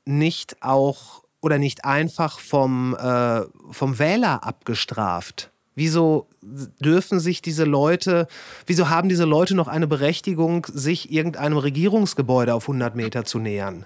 [0.06, 5.52] nicht auch oder nicht einfach vom, äh, vom Wähler abgestraft?
[5.74, 8.28] Wieso dürfen sich diese Leute,
[8.66, 13.86] wieso haben diese Leute noch eine Berechtigung, sich irgendeinem Regierungsgebäude auf 100 Meter zu nähern?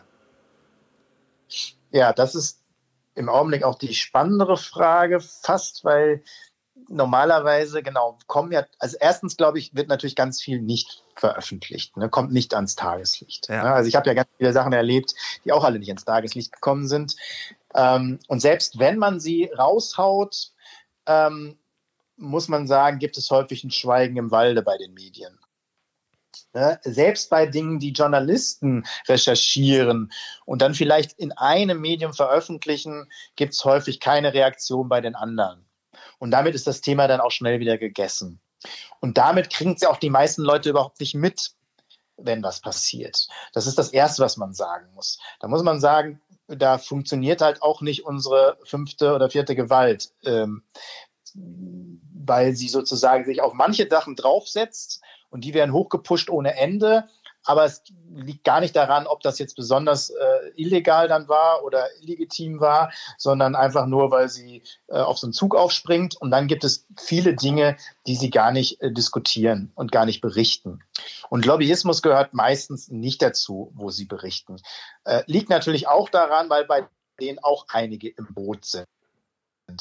[1.92, 2.62] Ja, das ist
[3.14, 6.24] im Augenblick auch die spannendere Frage fast, weil
[6.90, 12.10] normalerweise, genau, kommen ja, also erstens glaube ich, wird natürlich ganz viel nicht veröffentlicht, ne,
[12.10, 13.50] kommt nicht ans Tageslicht.
[13.50, 13.64] Ja.
[13.64, 13.74] Ne?
[13.74, 16.88] Also ich habe ja ganz viele Sachen erlebt, die auch alle nicht ins Tageslicht gekommen
[16.88, 17.16] sind.
[17.74, 20.52] Ähm, und selbst wenn man sie raushaut,
[21.06, 21.58] ähm,
[22.18, 25.38] muss man sagen, gibt es häufig ein Schweigen im Walde bei den Medien.
[26.54, 26.80] Ne?
[26.84, 30.12] Selbst bei Dingen, die Journalisten recherchieren
[30.46, 35.65] und dann vielleicht in einem Medium veröffentlichen, gibt es häufig keine Reaktion bei den anderen.
[36.20, 38.40] Und damit ist das Thema dann auch schnell wieder gegessen.
[39.00, 41.52] Und damit kriegen es ja auch die meisten Leute überhaupt nicht mit,
[42.18, 43.28] wenn was passiert.
[43.54, 45.20] Das ist das Erste, was man sagen muss.
[45.40, 50.12] Da muss man sagen, da funktioniert halt auch nicht unsere fünfte oder vierte Gewalt.
[50.24, 50.64] Ähm,
[51.34, 57.08] weil sie sozusagen sich auf manche Sachen draufsetzt und die werden hochgepusht ohne Ende.
[57.46, 61.88] Aber es liegt gar nicht daran, ob das jetzt besonders äh, illegal dann war oder
[62.02, 66.16] illegitim war, sondern einfach nur, weil sie äh, auf so einen Zug aufspringt.
[66.16, 67.78] Und dann gibt es viele Dinge,
[68.08, 70.84] die sie gar nicht äh, diskutieren und gar nicht berichten.
[71.30, 74.58] Und Lobbyismus gehört meistens nicht dazu, wo sie berichten.
[75.04, 76.88] Äh, liegt natürlich auch daran, weil bei
[77.20, 78.86] denen auch einige im Boot sind.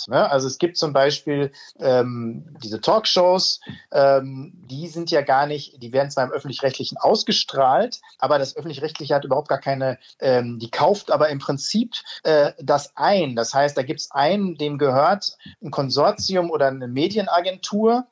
[0.08, 0.30] Ne?
[0.30, 3.60] Also es gibt zum Beispiel ähm, diese Talkshows,
[3.92, 9.14] ähm, die sind ja gar nicht, die werden zwar im öffentlich-rechtlichen ausgestrahlt, aber das öffentlich-rechtliche
[9.14, 11.92] hat überhaupt gar keine, ähm, die kauft aber im Prinzip
[12.22, 13.36] äh, das ein.
[13.36, 18.06] Das heißt, da gibt es einen, dem gehört ein Konsortium oder eine Medienagentur.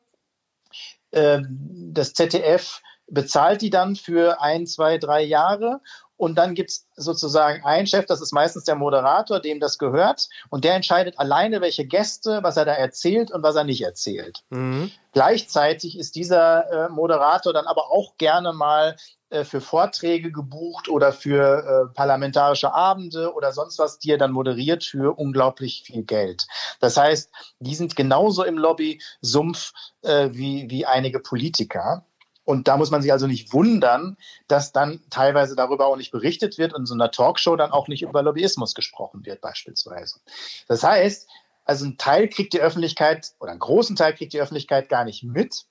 [1.13, 5.81] Ähm, das ZDF bezahlt die dann für ein, zwei, drei Jahre
[6.23, 10.29] und dann gibt es sozusagen einen Chef, das ist meistens der Moderator, dem das gehört.
[10.51, 14.45] Und der entscheidet alleine, welche Gäste, was er da erzählt und was er nicht erzählt.
[14.51, 14.93] Mhm.
[15.11, 18.95] Gleichzeitig ist dieser äh, Moderator dann aber auch gerne mal
[19.31, 24.31] äh, für Vorträge gebucht oder für äh, parlamentarische Abende oder sonst was, die er dann
[24.31, 26.47] moderiert für unglaublich viel Geld.
[26.79, 32.07] Das heißt, die sind genauso im Lobby-Sumpf äh, wie, wie einige Politiker.
[32.45, 34.17] Und da muss man sich also nicht wundern,
[34.49, 37.89] dass dann teilweise darüber auch nicht berichtet wird und in so einer Talkshow dann auch
[37.89, 40.21] nicht über Lobbyismus gesprochen wird beispielsweise.
[40.67, 41.29] Das heißt,
[41.65, 45.23] also ein Teil kriegt die Öffentlichkeit oder einen großen Teil kriegt die Öffentlichkeit gar nicht
[45.23, 45.67] mit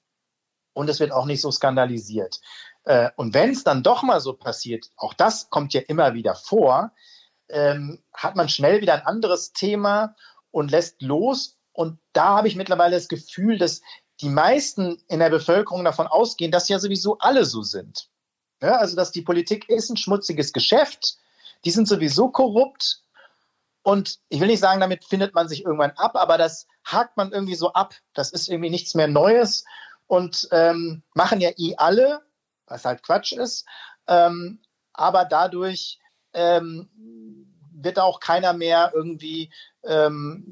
[0.74, 2.40] und es wird auch nicht so skandalisiert.
[2.86, 6.36] Äh, und wenn es dann doch mal so passiert, auch das kommt ja immer wieder
[6.36, 6.92] vor,
[7.50, 10.16] ähm, hat man schnell wieder ein anderes Thema
[10.52, 11.58] und lässt los.
[11.74, 13.82] Und da habe ich mittlerweile das Gefühl, dass
[14.22, 18.08] die meisten in der Bevölkerung davon ausgehen, dass ja sowieso alle so sind.
[18.62, 21.18] Ja, also, dass die Politik ist ein schmutziges Geschäft,
[21.66, 23.04] die sind sowieso korrupt.
[23.84, 27.32] Und ich will nicht sagen, damit findet man sich irgendwann ab, aber das hakt man
[27.32, 27.96] irgendwie so ab.
[28.14, 29.66] Das ist irgendwie nichts mehr Neues
[30.06, 32.22] und ähm, machen ja eh alle,
[32.68, 33.66] was halt Quatsch ist.
[34.08, 34.62] Ähm,
[34.94, 36.00] aber dadurch
[36.34, 36.90] ähm,
[37.74, 39.52] wird auch keiner mehr irgendwie
[39.84, 40.44] ähm,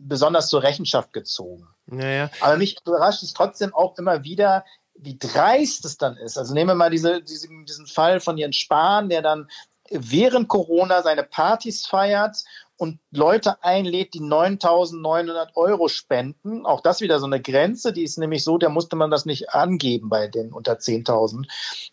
[0.00, 1.68] besonders zur Rechenschaft gezogen.
[1.90, 2.30] Naja.
[2.40, 6.36] Aber mich überrascht es trotzdem auch immer wieder, wie dreist es dann ist.
[6.36, 9.48] Also nehmen wir mal diese, diese, diesen Fall von Jens Spahn, der dann
[9.90, 12.44] während Corona seine Partys feiert
[12.76, 16.66] und Leute einlädt, die 9.900 Euro spenden.
[16.66, 19.50] Auch das wieder so eine Grenze, die ist nämlich so, da musste man das nicht
[19.50, 21.46] angeben bei den unter 10.000,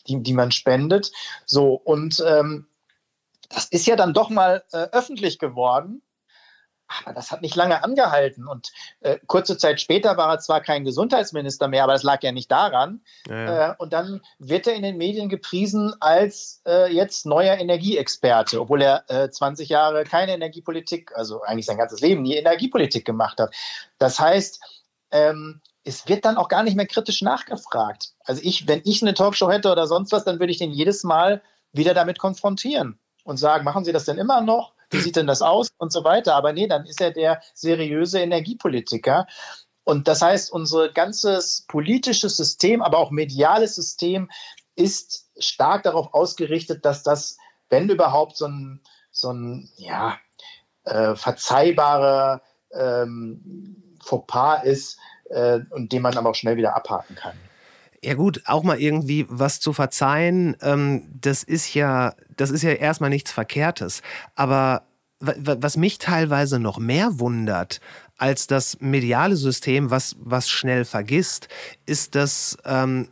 [0.08, 1.12] die, die man spendet.
[1.46, 2.68] So, und ähm,
[3.50, 6.02] das ist ja dann doch mal äh, öffentlich geworden.
[6.88, 8.48] Aber das hat nicht lange angehalten.
[8.48, 8.72] Und
[9.02, 12.52] äh, kurze Zeit später war er zwar kein Gesundheitsminister mehr, aber das lag ja nicht
[12.52, 13.02] daran.
[13.28, 13.72] Ja.
[13.72, 18.82] Äh, und dann wird er in den Medien gepriesen als äh, jetzt neuer Energieexperte, obwohl
[18.82, 23.54] er 20 äh, Jahre keine Energiepolitik, also eigentlich sein ganzes Leben nie Energiepolitik gemacht hat.
[23.98, 24.62] Das heißt,
[25.12, 28.14] ähm, es wird dann auch gar nicht mehr kritisch nachgefragt.
[28.24, 31.04] Also ich, wenn ich eine Talkshow hätte oder sonst was, dann würde ich den jedes
[31.04, 34.74] Mal wieder damit konfrontieren und sagen, machen Sie das denn immer noch?
[34.90, 36.36] Wie sieht denn das aus und so weiter.
[36.36, 39.28] Aber nee, dann ist er der seriöse Energiepolitiker.
[39.84, 44.30] Und das heißt, unser ganzes politisches System, aber auch mediales System
[44.76, 47.38] ist stark darauf ausgerichtet, dass das,
[47.70, 50.18] wenn überhaupt, so ein, so ein ja,
[50.84, 52.42] äh, verzeihbarer
[52.74, 57.38] ähm, Fauxpas ist äh, und den man aber auch schnell wieder abhaken kann.
[58.06, 62.70] Ja gut, auch mal irgendwie was zu verzeihen, ähm, das ist ja, das ist ja
[62.74, 64.04] erstmal nichts Verkehrtes.
[64.36, 64.84] Aber
[65.20, 67.80] was mich teilweise noch mehr wundert
[68.18, 71.48] als das mediale System, was, was schnell vergisst,
[71.88, 73.08] ist, dass, ähm,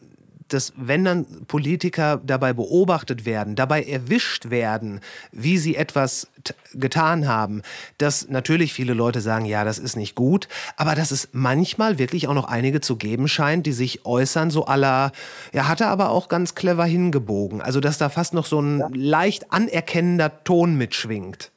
[0.47, 4.99] dass wenn dann Politiker dabei beobachtet werden, dabei erwischt werden,
[5.31, 6.27] wie sie etwas
[6.73, 7.61] getan haben,
[7.97, 12.27] dass natürlich viele Leute sagen, ja, das ist nicht gut, aber dass es manchmal wirklich
[12.27, 15.11] auch noch einige zu geben scheint, die sich äußern, so aller,
[15.53, 17.61] ja, hat er aber auch ganz clever hingebogen.
[17.61, 21.52] Also, dass da fast noch so ein leicht anerkennender Ton mitschwingt.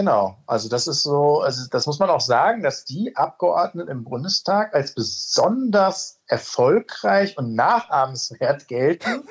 [0.00, 4.04] Genau, also das ist so, also das muss man auch sagen, dass die Abgeordneten im
[4.04, 9.28] Bundestag als besonders erfolgreich und nachahmenswert gelten,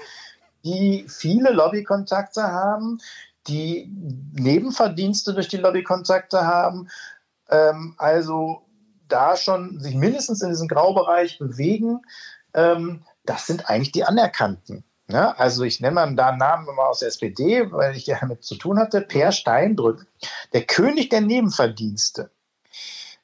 [0.64, 3.00] die viele Lobbykontakte haben,
[3.48, 3.92] die
[4.34, 6.90] Nebenverdienste durch die Lobbykontakte haben,
[7.50, 8.62] ähm, also
[9.08, 12.04] da schon sich mindestens in diesem Graubereich bewegen.
[12.54, 14.84] Ähm, das sind eigentlich die Anerkannten.
[15.10, 15.38] Ne?
[15.40, 18.56] Also ich nenne mal da einen Namen mal aus der SPD, weil ich damit zu
[18.56, 20.06] tun hatte, Per Steinbrück,
[20.54, 22.30] der König der Nebenverdienste.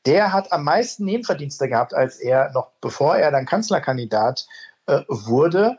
[0.08, 4.48] Der hat am meisten Nebenverdienste gehabt, als er noch, bevor er dann Kanzlerkandidat
[4.88, 5.78] äh, wurde.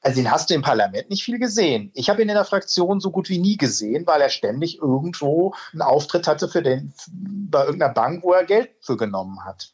[0.00, 1.90] Also den hast du im Parlament nicht viel gesehen.
[1.94, 5.54] Ich habe ihn in der Fraktion so gut wie nie gesehen, weil er ständig irgendwo
[5.72, 9.72] einen Auftritt hatte für den, bei irgendeiner Bank, wo er Geld für genommen hat.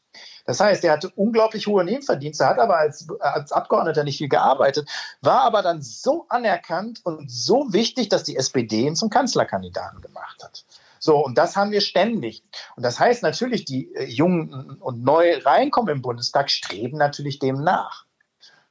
[0.49, 4.89] Das heißt, er hatte unglaublich hohe Nebenverdienste, hat aber als, als Abgeordneter nicht viel gearbeitet,
[5.21, 10.43] war aber dann so anerkannt und so wichtig, dass die SPD ihn zum Kanzlerkandidaten gemacht
[10.43, 10.65] hat.
[10.97, 12.41] So, und das haben wir ständig.
[12.75, 17.63] Und das heißt natürlich, die äh, Jungen und neu reinkommen im Bundestag streben natürlich dem
[17.63, 18.05] nach.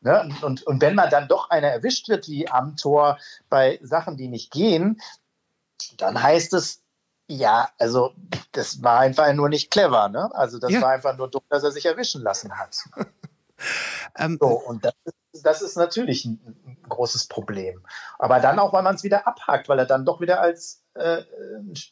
[0.01, 0.29] Ne?
[0.43, 3.19] Und, und wenn man dann doch einer erwischt wird wie Amtor
[3.49, 5.01] bei Sachen, die nicht gehen,
[5.97, 6.83] dann heißt es,
[7.29, 8.13] ja, also
[8.53, 10.35] das war einfach nur nicht clever, ne?
[10.35, 10.81] Also das ja.
[10.81, 12.79] war einfach nur dumm, dass er sich erwischen lassen hat.
[14.19, 17.85] ähm, so, und das ist, das ist natürlich ein, ein, großes Problem.
[18.19, 21.23] Aber dann auch, weil man es wieder abhakt, weil er dann doch wieder als äh,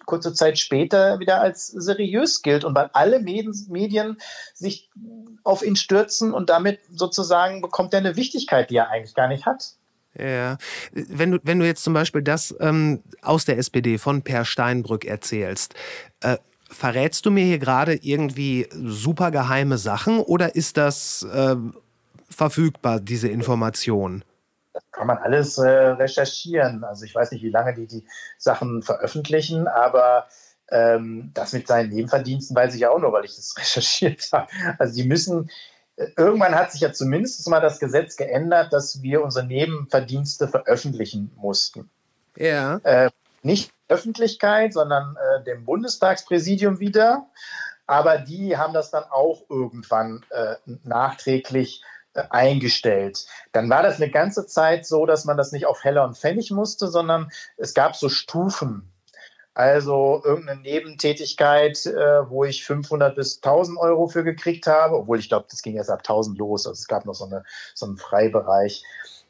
[0.06, 4.16] kurze Zeit später wieder als seriös gilt und weil alle Medien, Medien
[4.54, 4.90] sich
[5.44, 9.44] auf ihn stürzen und damit sozusagen bekommt er eine Wichtigkeit, die er eigentlich gar nicht
[9.44, 9.74] hat.
[10.18, 10.56] Ja,
[10.92, 15.04] wenn du, wenn du jetzt zum Beispiel das ähm, aus der SPD von Per Steinbrück
[15.04, 15.74] erzählst,
[16.20, 16.38] äh,
[16.70, 21.56] verrätst du mir hier gerade irgendwie super geheime Sachen oder ist das äh,
[22.28, 24.24] verfügbar, diese Information?
[24.72, 26.84] Das kann man alles äh, recherchieren.
[26.84, 28.06] Also ich weiß nicht, wie lange die die
[28.36, 30.26] Sachen veröffentlichen, aber
[30.70, 34.48] ähm, das mit seinen Nebenverdiensten weiß ich ja auch nur, weil ich das recherchiert habe.
[34.78, 35.50] Also die müssen
[35.96, 41.90] irgendwann hat sich ja zumindest mal das Gesetz geändert, dass wir unsere Nebenverdienste veröffentlichen mussten.
[42.36, 42.78] Ja.
[42.84, 43.10] Äh,
[43.42, 47.26] nicht Öffentlichkeit, sondern äh, dem Bundestagspräsidium wieder.
[47.86, 51.82] Aber die haben das dann auch irgendwann äh, nachträglich
[52.14, 53.26] äh, eingestellt.
[53.52, 56.50] Dann war das eine ganze Zeit so, dass man das nicht auf Heller und Pfennig
[56.50, 58.90] musste, sondern es gab so Stufen.
[59.56, 65.30] Also irgendeine Nebentätigkeit, äh, wo ich 500 bis 1000 Euro für gekriegt habe, obwohl ich
[65.30, 66.66] glaube, das ging erst ab 1000 los.
[66.66, 67.42] Also es gab noch so, eine,
[67.72, 68.84] so einen Freibereich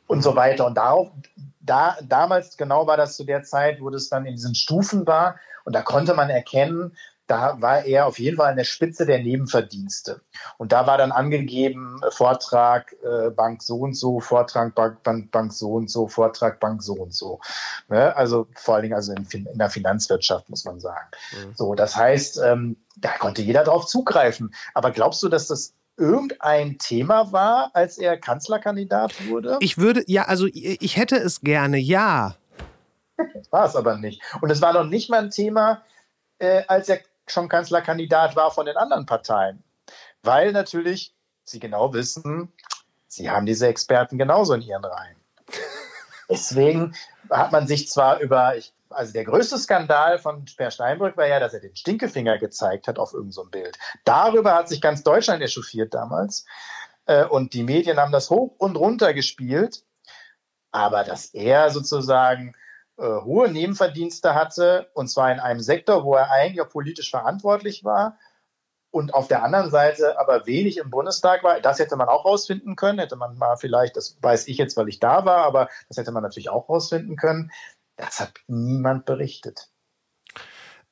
[0.09, 0.67] und so weiter.
[0.67, 1.13] Und darauf,
[1.61, 5.39] da, damals genau war das zu der Zeit, wo das dann in diesen Stufen war.
[5.65, 6.97] Und da konnte man erkennen,
[7.27, 10.21] da war er auf jeden Fall an der Spitze der Nebenverdienste.
[10.59, 15.31] Und da war dann angegeben, äh, Vortrag äh, Bank so und so, Vortrag Bank, Bank,
[15.31, 17.41] Bank so und so, Vortrag Bank so und so.
[17.89, 18.15] Ne?
[18.17, 21.09] Also vor allen Dingen also in, in der Finanzwirtschaft, muss man sagen.
[21.33, 21.55] Mhm.
[21.55, 24.55] So, das heißt, ähm, da konnte jeder drauf zugreifen.
[24.75, 29.57] Aber glaubst du, dass das irgendein Thema war, als er Kanzlerkandidat wurde?
[29.61, 32.37] Ich würde, ja, also ich hätte es gerne, ja.
[33.17, 34.23] Das war es aber nicht.
[34.41, 35.83] Und es war noch nicht mal ein Thema,
[36.39, 39.63] äh, als er schon Kanzlerkandidat war von den anderen Parteien.
[40.23, 41.15] Weil natürlich
[41.45, 42.53] sie genau wissen,
[43.09, 45.17] sie haben diese Experten genauso in ihren Reihen.
[46.29, 46.95] Deswegen
[47.31, 48.55] hat man sich zwar über,
[48.91, 52.99] also der größte Skandal von Per Steinbrück war ja, dass er den Stinkefinger gezeigt hat
[52.99, 53.79] auf irgendein so Bild.
[54.05, 56.45] Darüber hat sich ganz Deutschland echauffiert damals.
[57.07, 59.85] Äh, und die Medien haben das hoch und runter gespielt.
[60.73, 62.55] Aber dass er sozusagen
[62.99, 68.19] hohe Nebenverdienste hatte, und zwar in einem Sektor, wo er eigentlich auch politisch verantwortlich war
[68.91, 71.61] und auf der anderen Seite aber wenig im Bundestag war.
[71.61, 74.89] Das hätte man auch rausfinden können, hätte man mal vielleicht, das weiß ich jetzt, weil
[74.89, 77.51] ich da war, aber das hätte man natürlich auch rausfinden können.
[77.97, 79.69] Das hat niemand berichtet.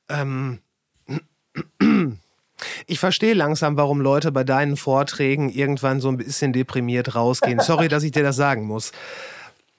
[0.09, 0.61] Ähm.
[2.87, 7.59] Ich verstehe langsam, warum Leute bei deinen Vorträgen irgendwann so ein bisschen deprimiert rausgehen.
[7.59, 8.93] Sorry, dass ich dir das sagen muss.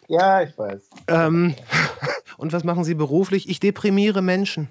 [0.09, 0.83] Ja, ich weiß.
[1.09, 1.55] Ähm,
[2.37, 3.49] und was machen Sie beruflich?
[3.49, 4.69] Ich deprimiere Menschen.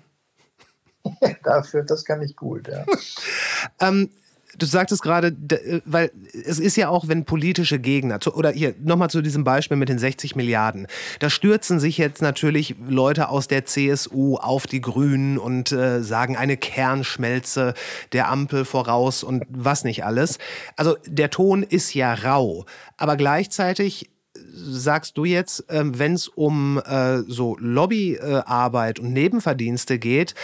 [1.44, 2.86] Dafür, das kann ich gut, ja.
[3.80, 4.10] ähm,
[4.58, 9.10] du sagtest gerade, äh, weil es ist ja auch, wenn politische Gegner, oder hier nochmal
[9.10, 10.88] zu diesem Beispiel mit den 60 Milliarden,
[11.20, 16.38] da stürzen sich jetzt natürlich Leute aus der CSU auf die Grünen und äh, sagen
[16.38, 17.74] eine Kernschmelze
[18.14, 20.40] der Ampel voraus und was nicht alles.
[20.76, 22.66] Also der Ton ist ja rau,
[22.98, 24.10] aber gleichzeitig
[24.56, 30.36] sagst du jetzt, äh, wenn es um äh, so Lobbyarbeit und Nebenverdienste geht,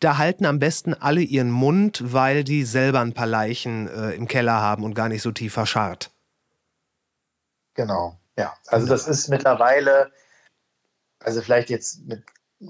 [0.00, 4.26] da halten am besten alle ihren Mund, weil die selber ein paar Leichen äh, im
[4.26, 6.10] Keller haben und gar nicht so tief verscharrt.
[7.74, 8.54] Genau, ja.
[8.66, 10.10] Also das ist mittlerweile,
[11.20, 12.24] also vielleicht jetzt mit
[12.60, 12.66] äh,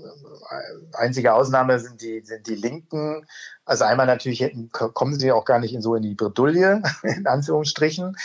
[0.92, 3.26] einzige Ausnahme sind die, sind die Linken.
[3.64, 8.16] Also einmal natürlich kommen sie auch gar nicht in so in die Bredouille, in Anführungsstrichen.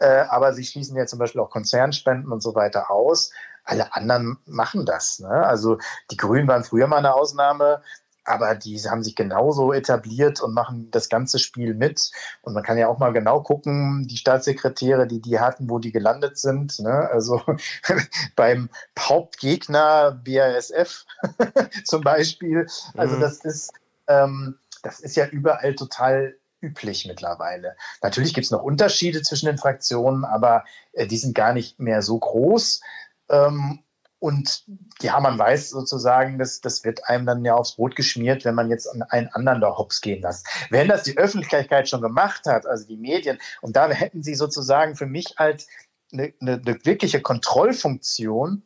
[0.00, 3.30] Äh, aber sie schließen ja zum Beispiel auch Konzernspenden und so weiter aus.
[3.64, 5.20] Alle anderen machen das.
[5.20, 5.28] Ne?
[5.28, 5.78] Also
[6.10, 7.82] die Grünen waren früher mal eine Ausnahme
[8.24, 12.10] aber die haben sich genauso etabliert und machen das ganze Spiel mit.
[12.42, 15.92] Und man kann ja auch mal genau gucken, die Staatssekretäre, die die hatten, wo die
[15.92, 16.78] gelandet sind.
[16.80, 17.08] Ne?
[17.10, 17.42] Also
[18.36, 21.04] beim Hauptgegner BASF
[21.84, 22.66] zum Beispiel.
[22.96, 23.20] Also mhm.
[23.20, 23.72] das ist,
[24.06, 27.76] ähm, das ist ja überall total üblich mittlerweile.
[28.02, 32.02] Natürlich gibt es noch Unterschiede zwischen den Fraktionen, aber äh, die sind gar nicht mehr
[32.02, 32.80] so groß.
[33.28, 33.80] Ähm,
[34.20, 34.64] und
[35.00, 38.68] ja, man weiß sozusagen, dass das wird einem dann ja aufs Brot geschmiert, wenn man
[38.68, 40.46] jetzt einen anderen da hops gehen lässt.
[40.68, 44.94] Wenn das die Öffentlichkeit schon gemacht hat, also die Medien, und da hätten sie sozusagen
[44.94, 45.66] für mich halt
[46.12, 48.62] eine, eine, eine wirkliche Kontrollfunktion,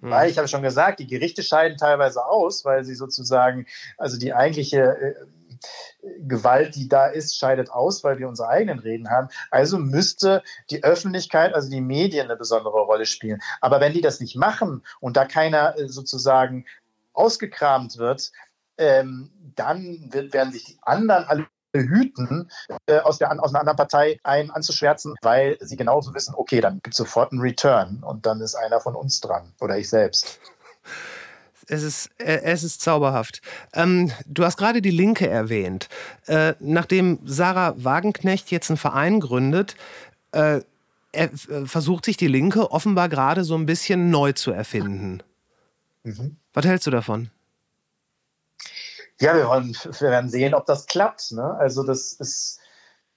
[0.00, 0.10] hm.
[0.10, 3.66] weil ich habe schon gesagt, die Gerichte scheiden teilweise aus, weil sie sozusagen,
[3.98, 5.14] also die eigentliche äh,
[6.20, 9.28] Gewalt, die da ist, scheidet aus, weil wir unsere eigenen Reden haben.
[9.50, 13.40] Also müsste die Öffentlichkeit, also die Medien eine besondere Rolle spielen.
[13.60, 16.66] Aber wenn die das nicht machen und da keiner äh, sozusagen
[17.12, 18.32] ausgekramt wird,
[18.78, 22.50] ähm, dann wird, werden sich die anderen alle hüten,
[22.86, 26.80] äh, aus, der, aus einer anderen Partei einen anzuschwärzen, weil sie genauso wissen, okay, dann
[26.82, 30.40] gibt es sofort einen Return und dann ist einer von uns dran oder ich selbst.
[31.68, 33.42] Es ist, äh, es ist zauberhaft.
[33.74, 35.88] Ähm, du hast gerade die Linke erwähnt.
[36.26, 39.76] Äh, nachdem Sarah Wagenknecht jetzt einen Verein gründet,
[40.32, 40.62] äh,
[41.12, 41.28] äh,
[41.64, 45.22] versucht sich die Linke offenbar gerade so ein bisschen neu zu erfinden.
[46.02, 46.36] Mhm.
[46.54, 47.30] Was hältst du davon?
[49.20, 51.32] Ja, wir, wollen, wir werden sehen, ob das klappt.
[51.32, 51.54] Ne?
[51.58, 52.60] Also das ist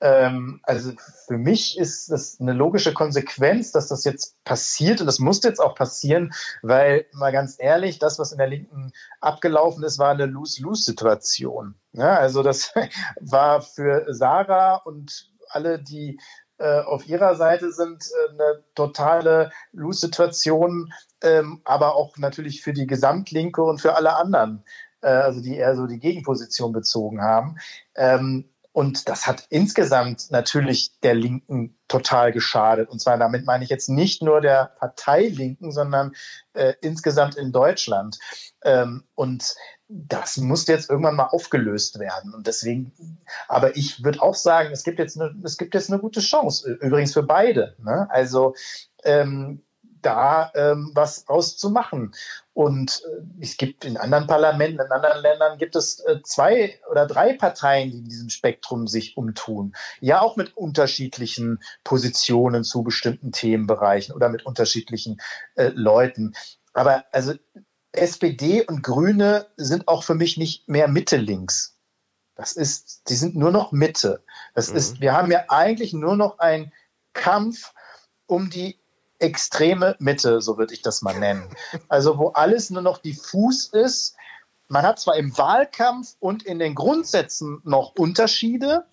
[0.01, 0.93] also
[1.27, 5.59] für mich ist das eine logische Konsequenz, dass das jetzt passiert und das muss jetzt
[5.59, 6.33] auch passieren,
[6.63, 11.75] weil mal ganz ehrlich, das, was in der Linken abgelaufen ist, war eine Lose-Lose-Situation.
[11.93, 12.73] Ja, also das
[13.19, 16.19] war für Sarah und alle, die
[16.57, 20.91] äh, auf ihrer Seite sind, äh, eine totale Lose-Situation,
[21.21, 24.63] ähm, aber auch natürlich für die Gesamtlinke und für alle anderen
[25.01, 27.57] äh, also die eher so die Gegenposition bezogen haben.
[27.95, 32.89] Ähm, und das hat insgesamt natürlich der Linken total geschadet.
[32.89, 36.13] Und zwar damit meine ich jetzt nicht nur der Partei Linken, sondern
[36.53, 38.17] äh, insgesamt in Deutschland.
[38.63, 39.55] Ähm, und
[39.89, 42.33] das muss jetzt irgendwann mal aufgelöst werden.
[42.33, 42.93] Und deswegen,
[43.49, 46.77] aber ich würde auch sagen, es gibt jetzt eine, es gibt jetzt eine gute Chance,
[46.79, 47.75] übrigens für beide.
[47.79, 48.07] Ne?
[48.09, 48.55] Also
[49.03, 49.63] ähm,
[50.01, 52.13] da ähm, was auszumachen.
[52.53, 57.07] Und äh, es gibt in anderen Parlamenten, in anderen Ländern gibt es äh, zwei oder
[57.07, 59.73] drei Parteien, die in diesem Spektrum sich umtun.
[59.99, 65.21] Ja, auch mit unterschiedlichen Positionen zu bestimmten Themenbereichen oder mit unterschiedlichen
[65.55, 66.33] äh, Leuten.
[66.73, 67.33] Aber also
[67.93, 71.77] SPD und Grüne sind auch für mich nicht mehr Mitte-links.
[72.35, 74.23] Das ist, die sind nur noch Mitte.
[74.55, 74.77] Das mhm.
[74.77, 76.71] ist, wir haben ja eigentlich nur noch einen
[77.13, 77.73] Kampf
[78.25, 78.80] um die
[79.21, 81.47] extreme Mitte, so würde ich das mal nennen.
[81.87, 84.15] Also wo alles nur noch diffus ist.
[84.67, 88.85] Man hat zwar im Wahlkampf und in den Grundsätzen noch Unterschiede,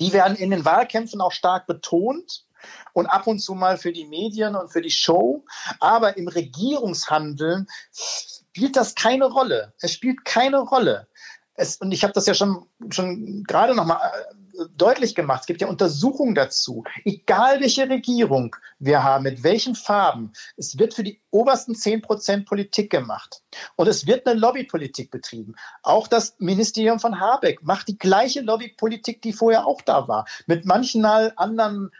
[0.00, 2.46] die werden in den Wahlkämpfen auch stark betont
[2.92, 5.44] und ab und zu mal für die Medien und für die Show,
[5.80, 9.72] aber im Regierungshandeln spielt das keine Rolle.
[9.80, 11.08] Es spielt keine Rolle.
[11.54, 14.34] Es, und ich habe das ja schon, schon gerade noch mal äh,
[14.76, 15.42] deutlich gemacht.
[15.42, 16.84] Es gibt ja Untersuchungen dazu.
[17.04, 22.46] Egal welche Regierung wir haben, mit welchen Farben, es wird für die obersten 10 Prozent
[22.46, 23.42] Politik gemacht.
[23.76, 25.54] Und es wird eine Lobbypolitik betrieben.
[25.82, 30.26] Auch das Ministerium von Habeck macht die gleiche Lobbypolitik, die vorher auch da war.
[30.46, 31.90] Mit manchen anderen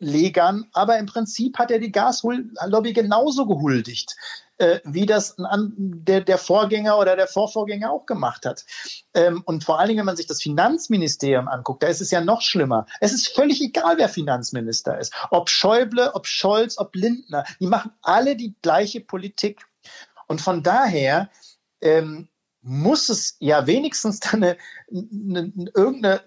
[0.00, 4.16] Auslegern, aber im Prinzip hat er die Gaslobby genauso gehuldigt
[4.58, 8.64] äh, wie das ein, der, der Vorgänger oder der Vorvorgänger auch gemacht hat.
[9.14, 12.20] Ähm, und vor allen Dingen, wenn man sich das Finanzministerium anguckt, da ist es ja
[12.20, 12.86] noch schlimmer.
[13.00, 15.12] Es ist völlig egal, wer Finanzminister ist.
[15.30, 19.66] Ob Schäuble, ob Scholz, ob Lindner, die machen alle die gleiche Politik.
[20.26, 21.30] Und von daher
[21.80, 22.28] ähm,
[22.62, 24.56] muss es ja wenigstens dann eine,
[24.90, 26.22] eine, irgendeine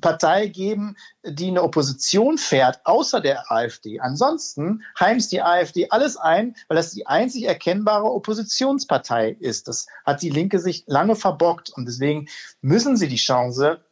[0.00, 3.98] Partei geben, die eine Opposition fährt, außer der AfD.
[4.00, 9.68] Ansonsten heimst die AfD alles ein, weil das die einzig erkennbare Oppositionspartei ist.
[9.68, 12.28] Das hat die Linke sich lange verbockt und deswegen
[12.60, 13.82] müssen sie die Chance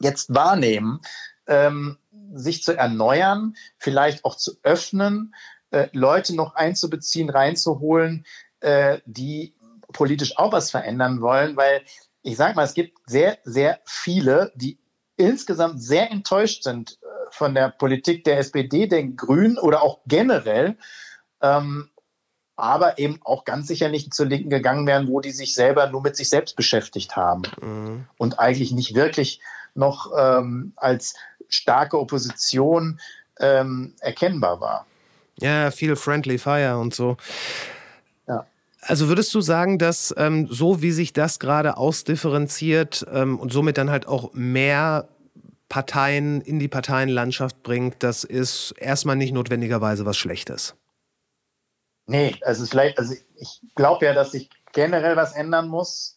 [0.00, 1.00] jetzt wahrnehmen,
[1.46, 1.98] ähm,
[2.32, 5.34] sich zu erneuern, vielleicht auch zu öffnen,
[5.70, 8.26] äh, Leute noch einzubeziehen, reinzuholen,
[8.60, 9.54] äh, die
[9.92, 11.82] politisch auch was verändern wollen, weil
[12.22, 14.79] ich sage mal, es gibt sehr, sehr viele, die
[15.28, 20.76] insgesamt sehr enttäuscht sind äh, von der Politik der SPD, den Grünen oder auch generell,
[21.40, 21.90] ähm,
[22.56, 26.02] aber eben auch ganz sicher nicht zur Linken gegangen wären, wo die sich selber nur
[26.02, 28.06] mit sich selbst beschäftigt haben mhm.
[28.18, 29.40] und eigentlich nicht wirklich
[29.74, 31.14] noch ähm, als
[31.48, 33.00] starke Opposition
[33.38, 34.86] ähm, erkennbar war.
[35.40, 37.16] Ja, viel Friendly Fire und so.
[38.82, 43.76] Also würdest du sagen, dass ähm, so wie sich das gerade ausdifferenziert ähm, und somit
[43.76, 45.08] dann halt auch mehr
[45.68, 50.74] Parteien in die Parteienlandschaft bringt, das ist erstmal nicht notwendigerweise was Schlechtes?
[52.06, 56.16] Nee, also vielleicht, also ich glaube ja, dass sich generell was ändern muss.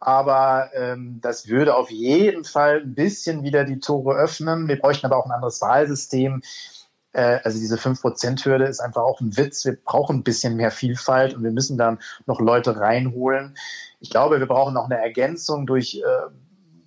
[0.00, 4.68] Aber ähm, das würde auf jeden Fall ein bisschen wieder die Tore öffnen.
[4.68, 6.42] Wir bräuchten aber auch ein anderes Wahlsystem.
[7.14, 9.64] Äh, also diese 5%-Hürde ist einfach auch ein Witz.
[9.64, 13.56] Wir brauchen ein bisschen mehr Vielfalt und wir müssen dann noch Leute reinholen.
[14.00, 16.30] Ich glaube, wir brauchen noch eine Ergänzung durch äh,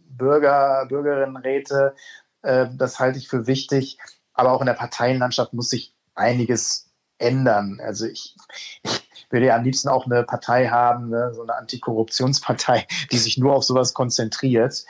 [0.09, 1.95] Bürger, Bürgerinnenräte.
[2.43, 3.97] Äh, das halte ich für wichtig.
[4.33, 7.79] Aber auch in der Parteienlandschaft muss sich einiges ändern.
[7.81, 8.35] Also ich,
[8.83, 13.37] ich würde ja am liebsten auch eine Partei haben, ne, so eine Antikorruptionspartei, die sich
[13.37, 14.85] nur auf sowas konzentriert,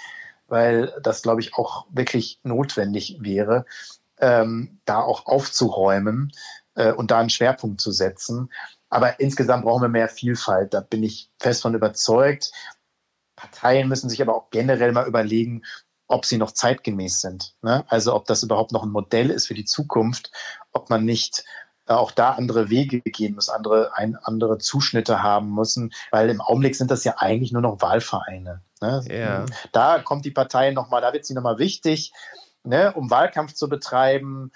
[0.47, 3.65] weil das, glaube ich, auch wirklich notwendig wäre
[4.19, 6.31] ähm, da auch aufzuräumen
[6.75, 8.51] äh, und da einen Schwerpunkt zu setzen.
[8.89, 10.73] Aber insgesamt brauchen wir mehr Vielfalt.
[10.73, 12.51] Da bin ich fest von überzeugt.
[13.35, 15.63] Parteien müssen sich aber auch generell mal überlegen,
[16.07, 17.53] ob sie noch zeitgemäß sind.
[17.61, 17.83] Ne?
[17.89, 20.31] Also ob das überhaupt noch ein Modell ist für die Zukunft,
[20.71, 21.43] ob man nicht
[21.87, 26.41] äh, auch da andere Wege gehen muss, andere, ein, andere Zuschnitte haben müssen, weil im
[26.41, 28.61] Augenblick sind das ja eigentlich nur noch Wahlvereine.
[28.81, 29.03] Ne?
[29.09, 29.45] Ja.
[29.73, 32.13] Da kommt die Partei nochmal, da wird sie nochmal wichtig
[32.63, 34.51] ne, um Wahlkampf zu betreiben,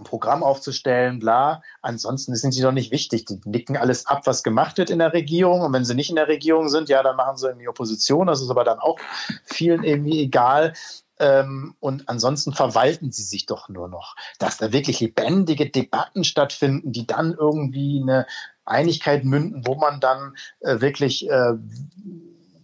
[0.00, 1.62] ein Programm aufzustellen, bla.
[1.82, 3.26] Ansonsten sind sie doch nicht wichtig.
[3.26, 5.60] Die nicken alles ab, was gemacht wird in der Regierung.
[5.60, 8.26] Und wenn sie nicht in der Regierung sind, ja, dann machen sie irgendwie Opposition.
[8.26, 8.98] Das ist aber dann auch
[9.44, 10.72] vielen irgendwie egal.
[11.18, 14.16] Ähm, und ansonsten verwalten sie sich doch nur noch.
[14.38, 18.26] Dass da wirklich lebendige Debatten stattfinden, die dann irgendwie eine
[18.64, 21.52] Einigkeit münden, wo man dann äh, wirklich äh,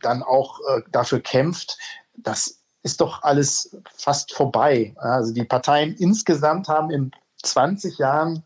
[0.00, 1.78] dann auch äh, dafür kämpft,
[2.14, 4.94] das ist doch alles fast vorbei.
[4.96, 7.10] Also die Parteien insgesamt haben in
[7.42, 8.44] 20 Jahren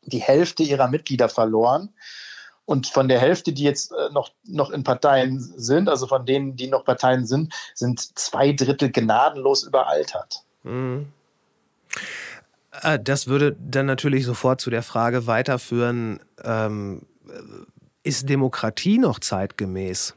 [0.00, 1.90] die Hälfte ihrer Mitglieder verloren.
[2.64, 6.56] Und von der Hälfte, die jetzt äh, noch, noch in Parteien sind, also von denen,
[6.56, 10.44] die noch Parteien sind, sind zwei Drittel gnadenlos überaltert.
[10.62, 11.12] Mhm.
[12.80, 17.02] Äh, das würde dann natürlich sofort zu der Frage weiterführen, ähm,
[18.02, 20.14] ist Demokratie noch zeitgemäß?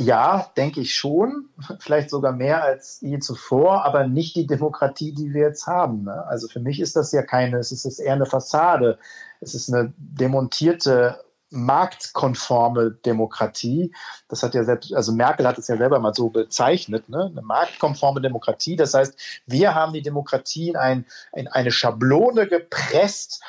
[0.00, 1.48] Ja, denke ich schon.
[1.80, 6.04] Vielleicht sogar mehr als je zuvor, aber nicht die Demokratie, die wir jetzt haben.
[6.04, 6.24] Ne?
[6.28, 9.00] Also für mich ist das ja keine, es ist eher eine Fassade.
[9.40, 13.92] Es ist eine demontierte, marktkonforme Demokratie.
[14.28, 17.32] Das hat ja selbst, also Merkel hat es ja selber mal so bezeichnet, ne?
[17.32, 18.76] eine marktkonforme Demokratie.
[18.76, 23.42] Das heißt, wir haben die Demokratie in, ein, in eine Schablone gepresst,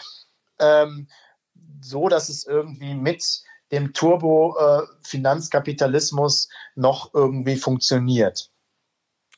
[0.57, 1.09] ähm,
[1.79, 8.49] so dass es irgendwie mit dem Turbo-Finanzkapitalismus äh, noch irgendwie funktioniert.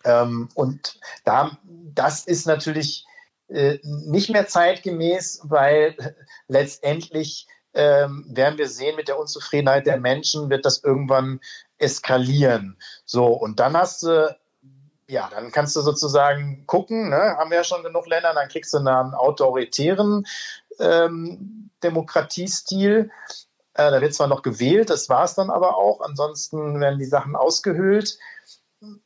[0.03, 3.05] Ähm, und da, das ist natürlich
[3.47, 6.15] äh, nicht mehr zeitgemäß, weil
[6.47, 11.39] letztendlich ähm, werden wir sehen, mit der Unzufriedenheit der Menschen wird das irgendwann
[11.77, 12.79] eskalieren.
[13.05, 14.35] So, und dann hast du
[15.11, 17.35] ja, dann kannst du sozusagen gucken, ne?
[17.37, 20.25] haben wir ja schon genug Länder, dann kriegst du einen autoritären
[20.79, 23.11] ähm, Demokratiestil.
[23.73, 26.01] Äh, da wird zwar noch gewählt, das war es dann aber auch.
[26.01, 28.17] Ansonsten werden die Sachen ausgehöhlt.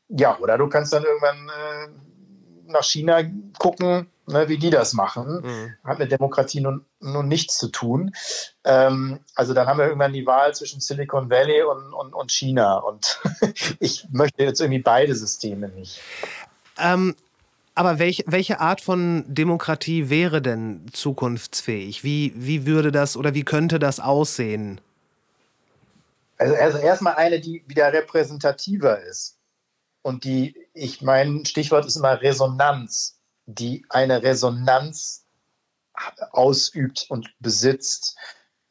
[0.07, 3.21] Ja, oder du kannst dann irgendwann äh, nach China
[3.59, 5.41] gucken, ne, wie die das machen.
[5.43, 5.75] Mhm.
[5.83, 8.15] Hat mit Demokratie nun, nun nichts zu tun.
[8.63, 12.77] Ähm, also dann haben wir irgendwann die Wahl zwischen Silicon Valley und, und, und China.
[12.77, 13.21] Und
[13.79, 16.01] ich möchte jetzt irgendwie beide Systeme nicht.
[16.77, 17.15] Ähm,
[17.75, 22.03] aber welch, welche Art von Demokratie wäre denn zukunftsfähig?
[22.03, 24.79] Wie, wie würde das oder wie könnte das aussehen?
[26.37, 29.37] Also, also erstmal eine, die wieder repräsentativer ist.
[30.01, 35.25] Und die, ich mein Stichwort ist immer Resonanz, die eine Resonanz
[36.31, 38.17] ausübt und besitzt.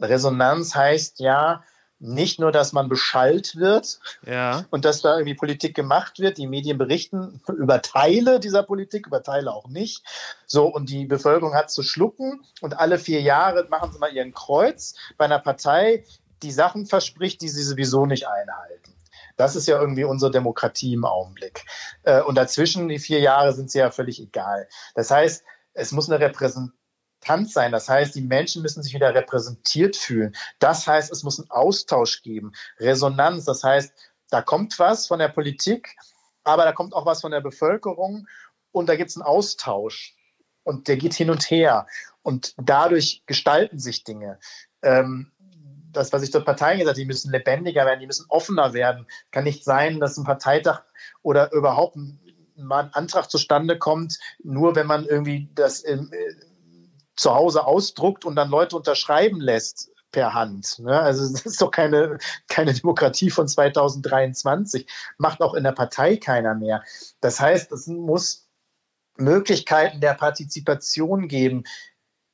[0.00, 1.62] Resonanz heißt ja,
[1.98, 4.64] nicht nur, dass man beschallt wird ja.
[4.70, 6.38] und dass da irgendwie Politik gemacht wird.
[6.38, 10.02] Die Medien berichten über Teile dieser Politik, über Teile auch nicht.
[10.46, 14.34] So, und die Bevölkerung hat zu schlucken und alle vier Jahre machen sie mal ihren
[14.34, 16.04] Kreuz bei einer Partei,
[16.42, 18.92] die Sachen verspricht, die sie sowieso nicht einhalten.
[19.36, 21.64] Das ist ja irgendwie unsere Demokratie im Augenblick.
[22.02, 24.68] Äh, und dazwischen, die vier Jahre, sind sie ja völlig egal.
[24.94, 25.42] Das heißt,
[25.72, 26.78] es muss eine Repräsentation
[27.24, 27.72] Akzeptanz sein.
[27.72, 30.34] Das heißt, die Menschen müssen sich wieder repräsentiert fühlen.
[30.58, 33.44] Das heißt, es muss einen Austausch geben, Resonanz.
[33.44, 33.92] Das heißt,
[34.30, 35.96] da kommt was von der Politik,
[36.44, 38.26] aber da kommt auch was von der Bevölkerung
[38.72, 40.16] und da gibt es einen Austausch
[40.64, 41.86] und der geht hin und her
[42.22, 44.38] und dadurch gestalten sich Dinge.
[44.82, 45.32] Ähm,
[45.92, 49.06] das, was ich zur Parteien gesagt habe, die müssen lebendiger werden, die müssen offener werden.
[49.30, 50.82] Kann nicht sein, dass ein Parteitag
[51.22, 51.96] oder überhaupt
[52.56, 56.10] mal ein Antrag zustande kommt, nur wenn man irgendwie das im,
[57.16, 60.78] zu Hause ausdruckt und dann Leute unterschreiben lässt per Hand.
[60.78, 60.98] Ne?
[60.98, 64.86] Also das ist doch keine, keine Demokratie von 2023.
[65.18, 66.82] Macht auch in der Partei keiner mehr.
[67.20, 68.48] Das heißt, es muss
[69.16, 71.64] Möglichkeiten der Partizipation geben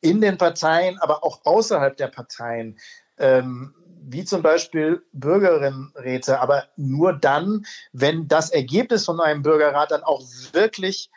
[0.01, 2.79] in den Parteien, aber auch außerhalb der Parteien.
[3.19, 10.03] Ähm, wie zum Beispiel Bürgerinnenräte, aber nur dann, wenn das Ergebnis von einem Bürgerrat dann
[10.03, 10.23] auch
[10.53, 11.11] wirklich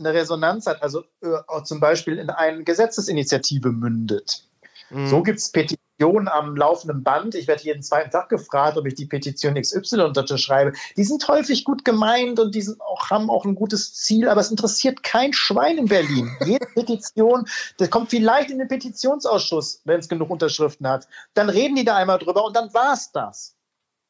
[0.00, 4.44] eine Resonanz hat, also äh, zum Beispiel in eine Gesetzesinitiative mündet.
[4.90, 5.06] Mhm.
[5.06, 7.34] So gibt es Petitionen am laufenden Band.
[7.34, 10.72] Ich werde jeden zweiten Tag gefragt, ob ich die Petition XY unterschreibe.
[10.96, 14.40] Die sind häufig gut gemeint und die sind auch, haben auch ein gutes Ziel, aber
[14.40, 16.30] es interessiert kein Schwein in Berlin.
[16.44, 17.46] Jede Petition,
[17.78, 21.06] das kommt vielleicht in den Petitionsausschuss, wenn es genug Unterschriften hat.
[21.34, 23.54] Dann reden die da einmal drüber und dann war es das.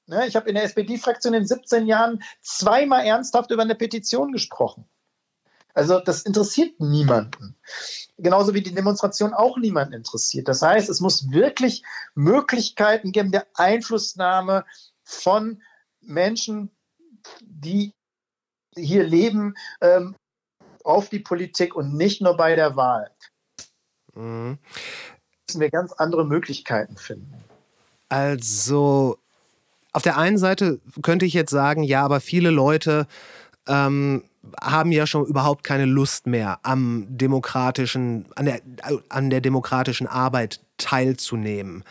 [0.06, 4.88] Ne, ich habe in der SPD-Fraktion in 17 Jahren zweimal ernsthaft über eine Petition gesprochen.
[5.74, 7.56] Also das interessiert niemanden.
[8.18, 10.48] Genauso wie die Demonstration auch niemanden interessiert.
[10.48, 11.82] Das heißt, es muss wirklich
[12.14, 14.64] Möglichkeiten geben der Einflussnahme
[15.04, 15.62] von
[16.00, 16.70] Menschen,
[17.40, 17.94] die
[18.76, 20.14] hier leben, ähm,
[20.84, 23.10] auf die Politik und nicht nur bei der Wahl.
[24.14, 24.58] Mhm.
[25.46, 27.44] Müssen wir ganz andere Möglichkeiten finden.
[28.08, 29.18] Also
[29.92, 33.06] auf der einen Seite könnte ich jetzt sagen, ja, aber viele Leute
[33.66, 34.24] ähm,
[34.60, 38.60] haben ja schon überhaupt keine Lust mehr am demokratischen, an der,
[39.08, 41.84] an der demokratischen Arbeit teilzunehmen.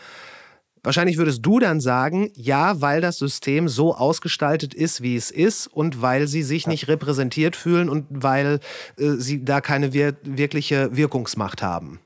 [0.82, 5.66] Wahrscheinlich würdest du dann sagen, ja, weil das System so ausgestaltet ist, wie es ist
[5.66, 8.60] und weil sie sich nicht repräsentiert fühlen und weil
[8.96, 12.00] äh, sie da keine wir wirkliche Wirkungsmacht haben.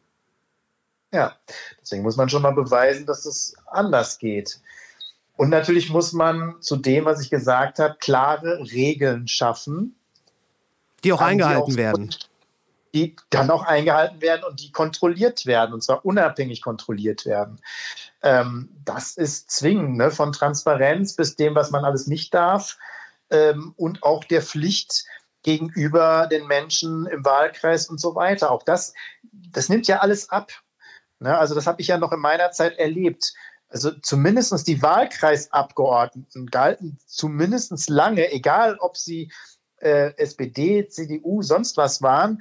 [1.12, 1.36] Ja,
[1.80, 4.58] deswegen muss man schon mal beweisen, dass es anders geht.
[5.36, 9.94] Und natürlich muss man zu dem, was ich gesagt habe, klare Regeln schaffen,
[11.04, 12.14] die auch eingehalten die auch, werden.
[12.94, 17.60] Die dann auch eingehalten werden und die kontrolliert werden, und zwar unabhängig kontrolliert werden.
[18.22, 20.10] Ähm, das ist zwingend, ne?
[20.10, 22.78] von Transparenz bis dem, was man alles nicht darf
[23.30, 25.04] ähm, und auch der Pflicht
[25.42, 28.50] gegenüber den Menschen im Wahlkreis und so weiter.
[28.50, 28.94] Auch das,
[29.32, 30.52] das nimmt ja alles ab.
[31.20, 31.36] Ne?
[31.36, 33.34] Also das habe ich ja noch in meiner Zeit erlebt.
[33.68, 39.32] Also zumindest die Wahlkreisabgeordneten galten zumindest lange, egal ob sie
[39.78, 42.40] äh, SPD, CDU, sonst was waren,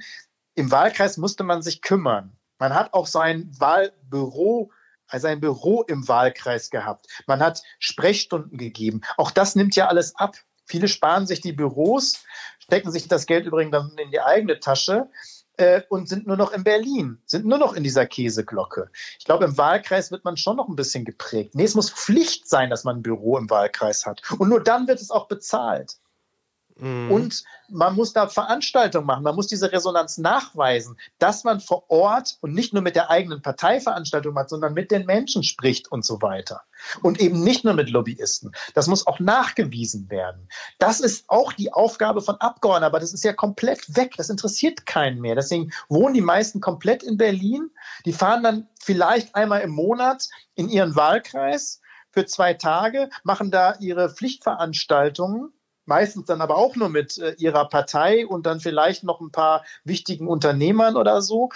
[0.54, 2.36] im Wahlkreis musste man sich kümmern.
[2.58, 4.70] Man hat auch sein Wahlbüro,
[5.08, 7.06] also ein Büro im Wahlkreis gehabt.
[7.26, 9.02] Man hat Sprechstunden gegeben.
[9.16, 10.36] Auch das nimmt ja alles ab.
[10.64, 12.24] Viele sparen sich die Büros,
[12.58, 15.10] stecken sich das Geld übrigens dann in die eigene Tasche
[15.56, 18.90] äh, und sind nur noch in Berlin, sind nur noch in dieser Käseglocke.
[19.18, 21.54] Ich glaube, im Wahlkreis wird man schon noch ein bisschen geprägt.
[21.54, 24.22] Nee, es muss Pflicht sein, dass man ein Büro im Wahlkreis hat.
[24.38, 25.96] Und nur dann wird es auch bezahlt.
[26.76, 27.10] Mhm.
[27.10, 32.38] Und man muss da Veranstaltungen machen, man muss diese Resonanz nachweisen, dass man vor Ort
[32.40, 36.20] und nicht nur mit der eigenen Parteiveranstaltung macht, sondern mit den Menschen spricht und so
[36.20, 36.62] weiter.
[37.02, 38.52] Und eben nicht nur mit Lobbyisten.
[38.74, 40.48] Das muss auch nachgewiesen werden.
[40.78, 44.14] Das ist auch die Aufgabe von Abgeordneten, aber das ist ja komplett weg.
[44.16, 45.36] Das interessiert keinen mehr.
[45.36, 47.70] Deswegen wohnen die meisten komplett in Berlin.
[48.04, 53.74] Die fahren dann vielleicht einmal im Monat in ihren Wahlkreis für zwei Tage, machen da
[53.78, 55.52] ihre Pflichtveranstaltungen
[55.86, 59.64] meistens dann aber auch nur mit äh, ihrer Partei und dann vielleicht noch ein paar
[59.84, 61.50] wichtigen Unternehmern oder so.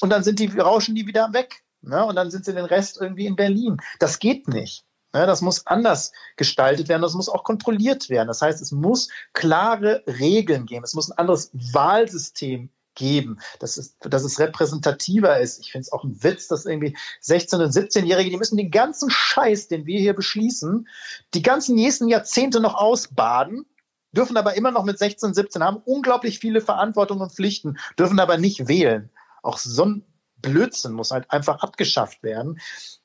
[0.00, 1.62] Und dann sind die, rauschen die wieder weg.
[1.80, 2.04] Ne?
[2.04, 3.78] Und dann sind sie den Rest irgendwie in Berlin.
[3.98, 4.84] Das geht nicht.
[5.12, 5.26] Ne?
[5.26, 7.02] Das muss anders gestaltet werden.
[7.02, 8.28] Das muss auch kontrolliert werden.
[8.28, 10.84] Das heißt, es muss klare Regeln geben.
[10.84, 15.60] Es muss ein anderes Wahlsystem geben, dass es, dass es repräsentativer ist.
[15.60, 19.08] Ich finde es auch ein Witz, dass irgendwie 16- und 17-Jährige, die müssen den ganzen
[19.08, 20.86] Scheiß, den wir hier beschließen,
[21.32, 23.64] die ganzen nächsten Jahrzehnte noch ausbaden,
[24.12, 28.36] dürfen aber immer noch mit 16, 17 haben unglaublich viele Verantwortungen und Pflichten, dürfen aber
[28.36, 29.10] nicht wählen.
[29.42, 30.04] Auch so ein
[30.36, 32.60] Blödsinn muss halt einfach abgeschafft werden.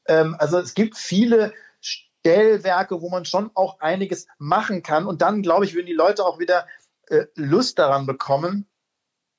[0.07, 5.05] Ähm, also es gibt viele Stellwerke, wo man schon auch einiges machen kann.
[5.05, 6.67] Und dann, glaube ich, würden die Leute auch wieder
[7.07, 8.67] äh, Lust daran bekommen,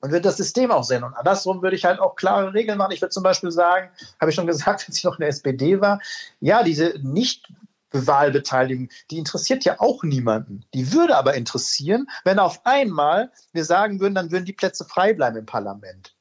[0.04, 1.02] und wird das System auch sehen.
[1.02, 2.92] Und andersrum würde ich halt auch klare Regeln machen.
[2.92, 3.88] Ich würde zum Beispiel sagen,
[4.20, 5.98] habe ich schon gesagt, als ich noch in der SPD war,
[6.40, 7.48] ja, diese nicht
[7.90, 10.66] Wahlbeteiligung, die interessiert ja auch niemanden.
[10.74, 15.14] Die würde aber interessieren, wenn auf einmal wir sagen würden, dann würden die Plätze frei
[15.14, 16.14] bleiben im Parlament.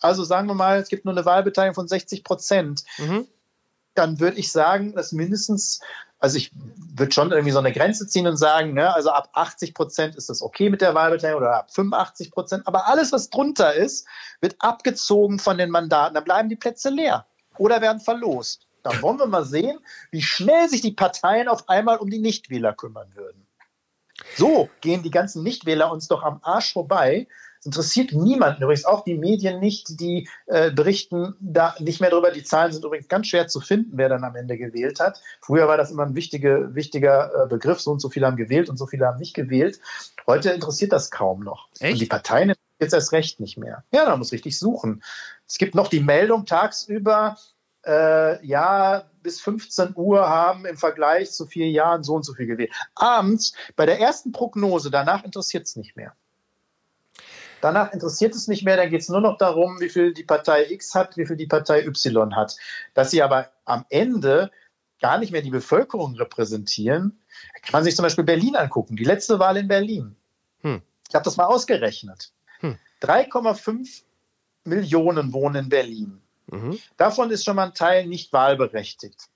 [0.00, 2.82] Also sagen wir mal, es gibt nur eine Wahlbeteiligung von 60 Prozent.
[2.98, 3.28] Mhm.
[3.98, 5.80] Dann würde ich sagen, dass mindestens
[6.20, 6.50] also ich
[6.96, 10.28] würde schon irgendwie so eine Grenze ziehen und sagen, ne, also ab 80 Prozent ist
[10.28, 12.66] das okay mit der Wahlbeteiligung oder ab 85 Prozent.
[12.66, 14.06] Aber alles, was drunter ist,
[14.40, 16.14] wird abgezogen von den Mandaten.
[16.14, 17.26] Dann bleiben die Plätze leer
[17.56, 18.66] oder werden verlost.
[18.82, 19.78] Dann wollen wir mal sehen,
[20.10, 23.46] wie schnell sich die Parteien auf einmal um die Nichtwähler kümmern würden.
[24.36, 27.28] So gehen die ganzen Nichtwähler uns doch am Arsch vorbei,
[27.60, 32.30] es interessiert niemanden, übrigens auch die Medien nicht, die äh, berichten da nicht mehr drüber.
[32.30, 35.20] Die Zahlen sind übrigens ganz schwer zu finden, wer dann am Ende gewählt hat.
[35.40, 38.68] Früher war das immer ein wichtige, wichtiger äh, Begriff, so und so viele haben gewählt
[38.68, 39.80] und so viele haben nicht gewählt.
[40.26, 41.68] Heute interessiert das kaum noch.
[41.80, 41.94] Echt?
[41.94, 43.84] Und die Parteien jetzt erst recht nicht mehr.
[43.92, 45.02] Ja, man muss richtig suchen.
[45.46, 47.36] Es gibt noch die Meldung tagsüber,
[47.84, 52.46] äh, ja, bis 15 Uhr haben im Vergleich zu vier Jahren so und so viel
[52.46, 52.72] gewählt.
[52.94, 56.14] Abends bei der ersten Prognose, danach interessiert es nicht mehr.
[57.60, 60.70] Danach interessiert es nicht mehr, dann geht es nur noch darum, wie viel die Partei
[60.70, 62.56] X hat, wie viel die Partei Y hat.
[62.94, 64.50] Dass sie aber am Ende
[65.00, 67.20] gar nicht mehr die Bevölkerung repräsentieren,
[67.62, 70.16] kann man sich zum Beispiel Berlin angucken, die letzte Wahl in Berlin.
[70.62, 70.82] Hm.
[71.08, 72.32] Ich habe das mal ausgerechnet.
[72.60, 72.78] Hm.
[73.02, 74.02] 3,5
[74.64, 76.20] Millionen wohnen in Berlin.
[76.46, 76.78] Mhm.
[76.96, 79.28] Davon ist schon mal ein Teil nicht wahlberechtigt.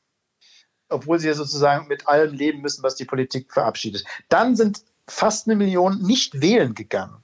[0.88, 4.04] Obwohl sie ja sozusagen mit allem leben müssen, was die Politik verabschiedet.
[4.28, 7.21] Dann sind fast eine Million nicht wählen gegangen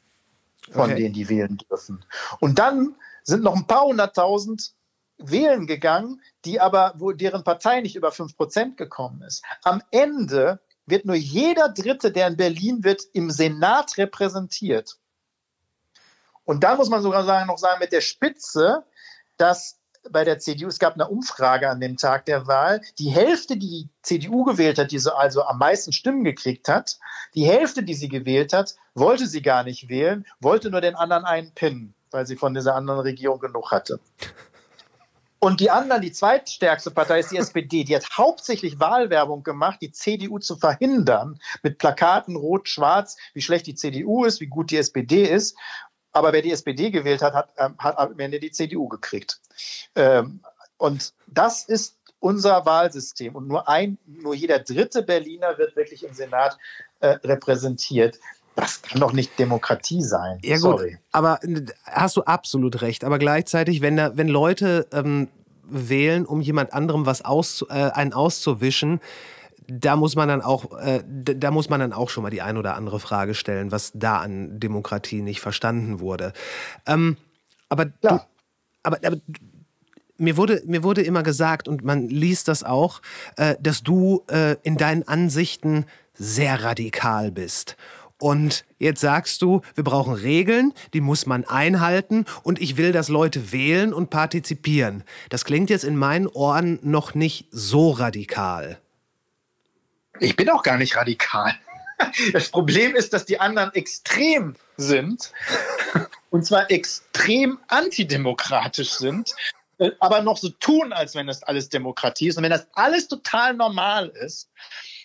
[0.73, 1.03] von okay.
[1.03, 2.05] denen, die wählen dürfen.
[2.41, 4.73] Und dann sind noch ein paar hunderttausend
[5.19, 9.45] wählen gegangen, die aber, wo deren Partei nicht über fünf Prozent gekommen ist.
[9.63, 14.97] Am Ende wird nur jeder Dritte, der in Berlin wird, im Senat repräsentiert.
[16.45, 18.85] Und da muss man sogar sagen, noch sagen, mit der Spitze,
[19.37, 19.78] dass
[20.11, 23.69] bei der CDU, es gab eine Umfrage an dem Tag der Wahl, die Hälfte, die
[23.69, 26.99] die CDU gewählt hat, die so also am meisten Stimmen gekriegt hat,
[27.35, 31.25] die Hälfte, die sie gewählt hat, wollte sie gar nicht wählen, wollte nur den anderen
[31.25, 34.01] einen pinnen, weil sie von dieser anderen Regierung genug hatte.
[35.41, 39.93] Und die anderen, die zweitstärkste Partei ist die SPD, die hat hauptsächlich Wahlwerbung gemacht, die
[39.93, 45.23] CDU zu verhindern, mit Plakaten rot-schwarz, wie schlecht die CDU ist, wie gut die SPD
[45.23, 45.57] ist.
[46.13, 49.41] Aber wer die SPD gewählt hat, hat, ähm, hat am Ende die CDU gekriegt.
[49.95, 50.41] Ähm,
[50.79, 53.35] und das ist unser Wahlsystem.
[53.37, 56.59] Und nur ein, nur jeder dritte Berliner wird wirklich im Senat
[57.01, 58.19] äh, repräsentiert.
[58.57, 60.41] Das kann doch nicht Demokratie sein.
[60.43, 60.99] Ja, gut, Sorry.
[61.13, 61.39] aber
[61.85, 63.05] hast du absolut recht.
[63.05, 65.29] Aber gleichzeitig, wenn, da, wenn Leute ähm,
[65.63, 69.01] wählen, um jemand anderem was aus, äh, einen auszuwischen,
[69.69, 72.57] da muss man dann auch, äh, da muss man dann auch schon mal die ein
[72.57, 76.33] oder andere Frage stellen, was da an Demokratie nicht verstanden wurde.
[76.87, 77.19] Ähm,
[77.69, 78.19] aber, ja.
[78.19, 78.21] du,
[78.83, 79.19] aber, aber
[80.17, 83.03] mir wurde, mir wurde immer gesagt, und man liest das auch,
[83.37, 87.77] äh, dass du äh, in deinen Ansichten sehr radikal bist.
[88.21, 93.09] Und jetzt sagst du, wir brauchen Regeln, die muss man einhalten und ich will, dass
[93.09, 95.05] Leute wählen und partizipieren.
[95.29, 98.81] Das klingt jetzt in meinen Ohren noch nicht so radikal.
[100.21, 101.55] Ich bin auch gar nicht radikal.
[102.33, 105.33] Das Problem ist, dass die anderen extrem sind.
[106.31, 109.35] Und zwar extrem antidemokratisch sind,
[109.79, 112.37] äh, aber noch so tun, als wenn das alles Demokratie ist.
[112.37, 114.49] Und wenn das alles total normal ist,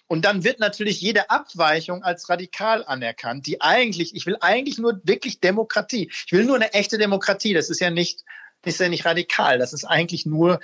[0.08, 5.02] und dann wird natürlich jede Abweichung als radikal anerkannt, die eigentlich, ich will eigentlich nur
[5.04, 6.12] wirklich Demokratie.
[6.26, 7.54] Ich will nur eine echte Demokratie.
[7.54, 8.24] Das ist ja nicht,
[8.64, 9.58] ist ja nicht radikal.
[9.58, 10.60] Das ist eigentlich nur,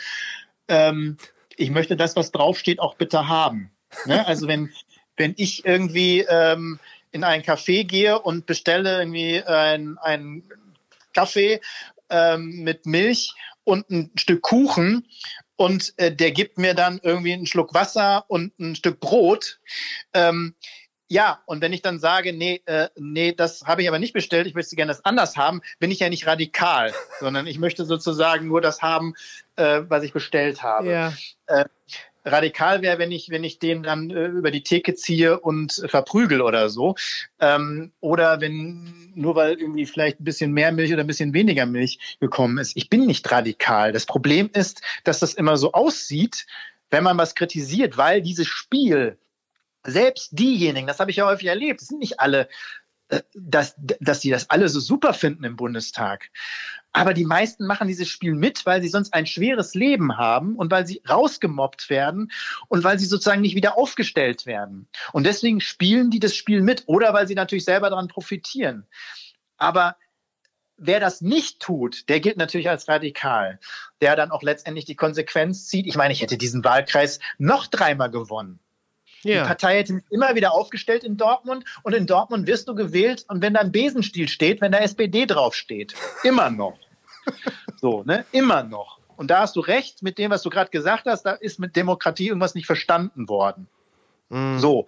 [0.68, 1.18] ähm,
[1.56, 3.72] ich möchte das, was draufsteht, auch bitte haben.
[4.06, 4.26] Ne?
[4.26, 4.72] Also wenn,
[5.18, 6.80] wenn ich irgendwie ähm,
[7.12, 10.44] in ein Café gehe und bestelle irgendwie ein, ein
[11.14, 11.62] Kaffee
[12.10, 13.34] ähm, mit Milch
[13.64, 15.08] und ein Stück Kuchen
[15.56, 19.60] und äh, der gibt mir dann irgendwie einen Schluck Wasser und ein Stück Brot.
[20.14, 20.56] Ähm,
[21.12, 24.46] ja, und wenn ich dann sage, nee, äh, nee, das habe ich aber nicht bestellt,
[24.46, 28.48] ich möchte gerne das anders haben, bin ich ja nicht radikal, sondern ich möchte sozusagen
[28.48, 29.16] nur das haben,
[29.56, 30.92] äh, was ich bestellt habe.
[30.92, 31.14] Ja.
[31.48, 31.66] Äh,
[32.26, 36.42] radikal wäre, wenn ich, wenn ich den dann äh, über die Theke ziehe und verprügel
[36.42, 36.96] oder so.
[37.40, 41.66] Ähm, oder wenn nur weil irgendwie vielleicht ein bisschen mehr Milch oder ein bisschen weniger
[41.66, 42.76] Milch gekommen ist.
[42.76, 43.92] Ich bin nicht radikal.
[43.92, 46.46] Das Problem ist, dass das immer so aussieht,
[46.90, 49.18] wenn man was kritisiert, weil dieses Spiel,
[49.84, 52.50] selbst diejenigen, das habe ich ja häufig erlebt, sind nicht alle
[53.10, 56.30] äh, dass, dass die das alle so super finden im Bundestag.
[56.92, 60.72] Aber die meisten machen dieses Spiel mit, weil sie sonst ein schweres Leben haben und
[60.72, 62.32] weil sie rausgemobbt werden
[62.68, 64.88] und weil sie sozusagen nicht wieder aufgestellt werden.
[65.14, 68.88] Und deswegen spielen die das Spiel mit oder weil sie natürlich selber daran profitieren.
[69.58, 69.98] Aber
[70.78, 73.60] wer das nicht tut, der gilt natürlich als radikal,
[74.02, 75.86] der dann auch letztendlich die Konsequenz zieht.
[75.86, 78.60] Ich meine, ich hätte diesen Wahlkreis noch dreimal gewonnen.
[79.24, 79.42] Ja.
[79.42, 83.26] Die Partei hätte mich immer wieder aufgestellt in Dortmund und in Dortmund wirst du gewählt
[83.28, 85.94] und wenn da ein Besenstiel steht, wenn da SPD draufsteht.
[86.24, 86.78] Immer noch.
[87.82, 88.26] so, ne?
[88.32, 89.00] Immer noch.
[89.18, 91.76] Und da hast du recht mit dem, was du gerade gesagt hast, da ist mit
[91.76, 93.68] Demokratie irgendwas nicht verstanden worden.
[94.30, 94.60] Mhm.
[94.60, 94.86] So.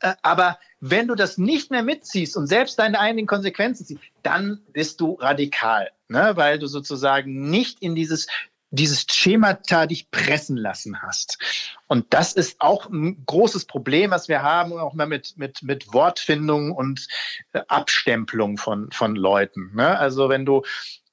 [0.00, 4.60] Äh, aber wenn du das nicht mehr mitziehst und selbst deine eigenen Konsequenzen ziehst, dann
[4.72, 6.32] bist du radikal, ne?
[6.34, 8.28] weil du sozusagen nicht in dieses
[8.70, 11.38] dieses Schemata dich pressen lassen hast.
[11.86, 15.92] Und das ist auch ein großes Problem, was wir haben, auch mal mit, mit, mit
[15.92, 17.06] Wortfindung und
[17.52, 19.72] äh, Abstempelung von, von Leuten.
[19.74, 19.98] Ne?
[19.98, 20.62] Also wenn du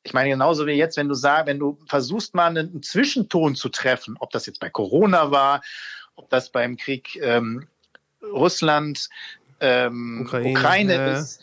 [0.05, 3.69] ich meine, genauso wie jetzt, wenn du sagst, wenn du versuchst mal einen Zwischenton zu
[3.69, 5.61] treffen, ob das jetzt bei Corona war,
[6.15, 7.67] ob das beim Krieg ähm,
[8.21, 9.07] Russland,
[9.61, 11.17] ähm, Ukraine, Ukraine ja.
[11.17, 11.41] ist,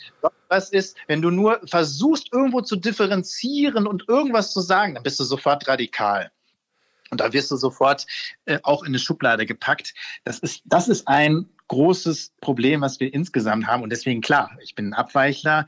[0.51, 5.21] was ist, wenn du nur versuchst, irgendwo zu differenzieren und irgendwas zu sagen, dann bist
[5.21, 6.31] du sofort radikal.
[7.11, 8.07] Und da wirst du sofort
[8.45, 9.95] äh, auch in eine Schublade gepackt.
[10.25, 13.83] Das ist, das ist ein großes Problem, was wir insgesamt haben.
[13.83, 15.67] Und deswegen, klar, ich bin ein Abweichler,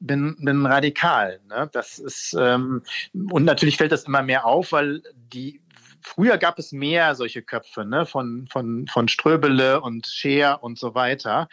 [0.00, 1.40] bin, bin radikal.
[1.48, 1.70] Ne?
[1.72, 2.82] Das ist, ähm,
[3.14, 5.60] und natürlich fällt das immer mehr auf, weil die,
[6.04, 8.06] früher gab es mehr solche Köpfe, ne?
[8.06, 11.48] von, von, von Ströbele und Scheer und so weiter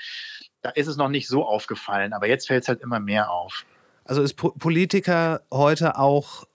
[0.62, 3.66] da ist es noch nicht so aufgefallen, aber jetzt fällt es halt immer mehr auf.
[4.06, 6.46] Also ist po Politiker heute auch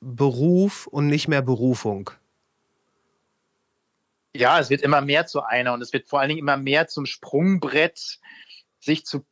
[0.00, 2.10] Beruf und nicht mehr Berufung?
[4.34, 6.88] Ja, es wird immer mehr zu einer und es wird vor allen Dingen immer mehr
[6.88, 8.18] zum Sprungbrett,
[8.80, 9.24] sich zu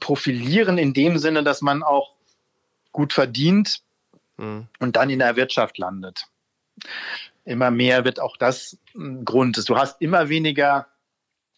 [0.00, 2.14] profilieren in dem Sinne, dass man auch
[2.92, 3.82] gut verdient
[4.38, 4.66] hm.
[4.78, 6.26] und dann in der Wirtschaft landet.
[7.44, 9.68] Immer mehr wird auch das ein Grund.
[9.68, 10.86] Du hast immer weniger,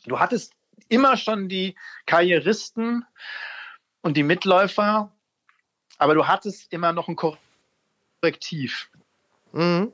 [0.07, 0.55] du hattest
[0.89, 1.75] immer schon die
[2.07, 3.05] Karrieristen
[4.03, 5.13] und die Mitläufer,
[5.99, 8.91] aber du hattest immer noch ein Korrektiv.
[9.53, 9.93] Mhm.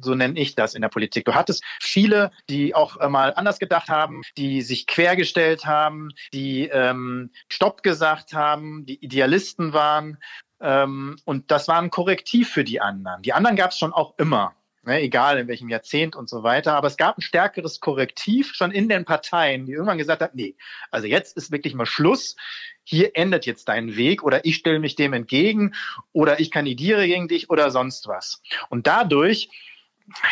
[0.00, 1.24] So nenne ich das in der Politik.
[1.24, 7.30] Du hattest viele, die auch mal anders gedacht haben, die sich quergestellt haben, die ähm,
[7.48, 10.18] Stopp gesagt haben, die Idealisten waren.
[10.60, 13.22] Ähm, und das war ein Korrektiv für die anderen.
[13.22, 16.74] Die anderen gab es schon auch immer ne, egal in welchem Jahrzehnt und so weiter.
[16.74, 20.56] Aber es gab ein stärkeres Korrektiv schon in den Parteien, die irgendwann gesagt haben, nee,
[20.90, 22.36] also jetzt ist wirklich mal Schluss.
[22.84, 25.74] Hier endet jetzt dein Weg oder ich stelle mich dem entgegen
[26.12, 28.42] oder ich kandidiere gegen dich oder sonst was.
[28.68, 29.50] Und dadurch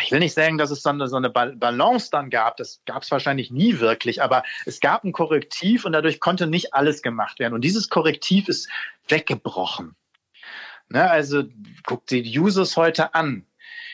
[0.03, 2.57] ich will nicht sagen, dass es so eine, so eine Balance dann gab.
[2.57, 6.73] Das gab es wahrscheinlich nie wirklich, aber es gab ein Korrektiv und dadurch konnte nicht
[6.73, 7.53] alles gemacht werden.
[7.53, 8.67] Und dieses Korrektiv ist
[9.07, 9.95] weggebrochen.
[10.89, 11.43] Ne, also
[11.85, 13.45] guck dir die Users heute an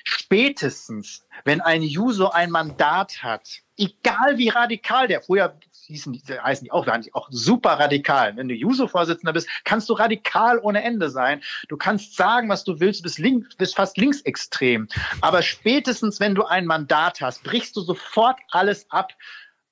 [0.05, 6.63] spätestens, wenn ein User ein Mandat hat, egal wie radikal der, früher hießen die, heißen
[6.63, 8.37] die auch, waren die auch super radikal.
[8.37, 11.41] Wenn du User-Vorsitzender bist, kannst du radikal ohne Ende sein.
[11.67, 14.87] Du kannst sagen, was du willst, bist, links, bist fast linksextrem.
[15.21, 19.13] Aber spätestens, wenn du ein Mandat hast, brichst du sofort alles ab,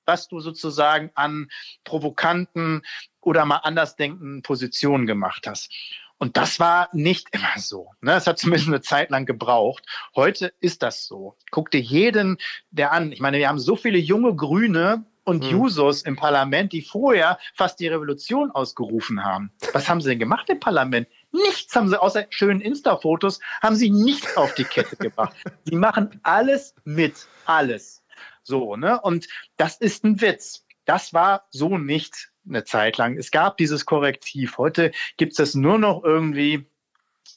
[0.04, 1.48] was du sozusagen an
[1.84, 2.82] provokanten
[3.20, 5.72] oder mal andersdenkenden Positionen gemacht hast.
[6.18, 7.90] Und das war nicht immer so.
[8.00, 8.12] Ne?
[8.12, 9.84] Es hat zumindest eine Zeit lang gebraucht.
[10.14, 11.36] Heute ist das so.
[11.50, 12.38] Guck dir jeden
[12.70, 13.12] der an.
[13.12, 15.50] Ich meine, wir haben so viele junge Grüne und mhm.
[15.50, 19.50] Jusos im Parlament, die vorher fast die Revolution ausgerufen haben.
[19.72, 21.08] Was haben sie denn gemacht im Parlament?
[21.32, 25.34] Nichts haben sie, außer schönen Insta-Fotos, haben sie nichts auf die Kette gebracht.
[25.64, 28.04] Sie machen alles mit, alles.
[28.42, 29.00] So, ne?
[29.00, 30.64] Und das ist ein Witz.
[30.84, 33.16] Das war so nicht eine Zeit lang.
[33.16, 34.58] Es gab dieses Korrektiv.
[34.58, 36.66] Heute gibt es das nur noch irgendwie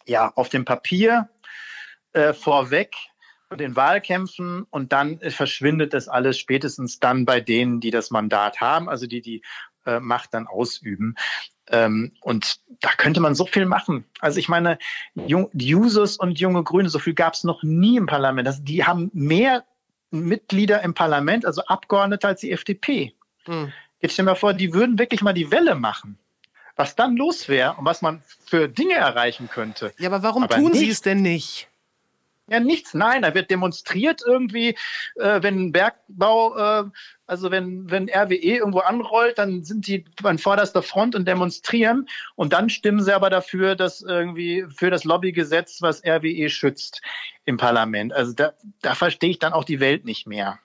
[0.06, 1.30] ja, auf dem Papier
[2.14, 2.96] äh, vorweg
[3.56, 8.90] den Wahlkämpfen und dann verschwindet das alles spätestens dann bei denen, die das Mandat haben,
[8.90, 9.42] also die die
[9.86, 11.16] äh, Macht dann ausüben.
[11.70, 14.06] Ähm, und da könnte man so viel machen.
[14.20, 14.78] Also ich meine,
[15.16, 18.48] Users und junge Grüne, so viel gab es noch nie im Parlament.
[18.48, 19.64] Also die haben mehr
[20.12, 23.14] Mitglieder im Parlament, also Abgeordnete als die FDP.
[23.46, 23.72] Hm.
[24.02, 26.18] Jetzt stell dir mal vor, die würden wirklich mal die Welle machen.
[26.76, 29.92] Was dann los wäre und was man für Dinge erreichen könnte.
[29.98, 30.80] Ja, aber warum aber tun nicht.
[30.80, 31.68] sie es denn nicht?
[32.50, 32.94] Ja, nichts.
[32.94, 34.78] Nein, da wird demonstriert irgendwie,
[35.16, 36.84] äh, wenn Bergbau, äh,
[37.26, 42.08] also wenn, wenn RWE irgendwo anrollt, dann sind die an vorderster Front und demonstrieren.
[42.36, 47.02] Und dann stimmen sie aber dafür, dass irgendwie für das Lobbygesetz, was RWE schützt
[47.44, 48.14] im Parlament.
[48.14, 50.58] Also da, da verstehe ich dann auch die Welt nicht mehr.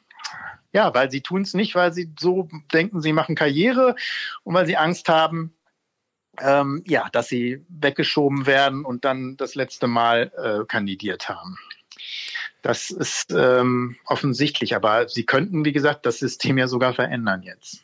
[0.72, 3.94] Ja, weil sie tun es nicht, weil sie so denken, sie machen Karriere
[4.42, 5.54] und weil sie Angst haben,
[6.40, 11.58] ähm, ja, dass sie weggeschoben werden und dann das letzte Mal äh, kandidiert haben.
[12.62, 17.82] Das ist ähm, offensichtlich, aber sie könnten, wie gesagt, das System ja sogar verändern jetzt.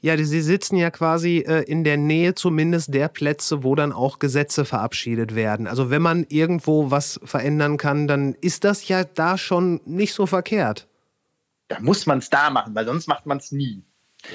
[0.00, 4.18] Ja, sie sitzen ja quasi äh, in der Nähe zumindest der Plätze, wo dann auch
[4.18, 5.66] Gesetze verabschiedet werden.
[5.66, 10.26] Also wenn man irgendwo was verändern kann, dann ist das ja da schon nicht so
[10.26, 10.86] verkehrt.
[11.68, 13.82] Da muss man es da machen, weil sonst macht man es nie.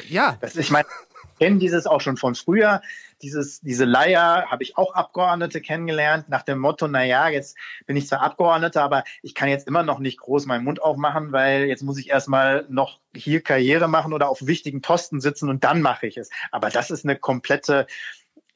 [0.07, 0.37] Ja.
[0.41, 0.87] Das, ich meine,
[1.33, 2.81] ich kenne dieses auch schon von früher
[3.21, 7.97] dieses, diese Leier habe ich auch Abgeordnete kennengelernt, nach dem Motto, na ja, jetzt bin
[7.97, 11.65] ich zwar Abgeordneter, aber ich kann jetzt immer noch nicht groß meinen Mund aufmachen, weil
[11.65, 15.81] jetzt muss ich erstmal noch hier Karriere machen oder auf wichtigen Posten sitzen und dann
[15.81, 16.29] mache ich es.
[16.51, 17.87] Aber das ist eine komplette,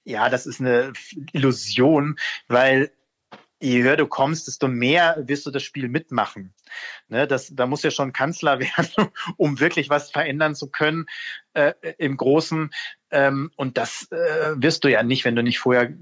[0.04, 0.94] ja, das ist eine
[1.34, 2.18] Illusion,
[2.48, 2.92] weil
[3.60, 6.54] je höher du kommst, desto mehr wirst du das Spiel mitmachen.
[7.08, 11.06] Ne, das, da muss ja schon Kanzler werden, um wirklich was verändern zu können
[11.54, 12.72] äh, im Großen.
[13.12, 15.94] Ähm, und das äh, wirst du ja nicht, wenn du nicht vorher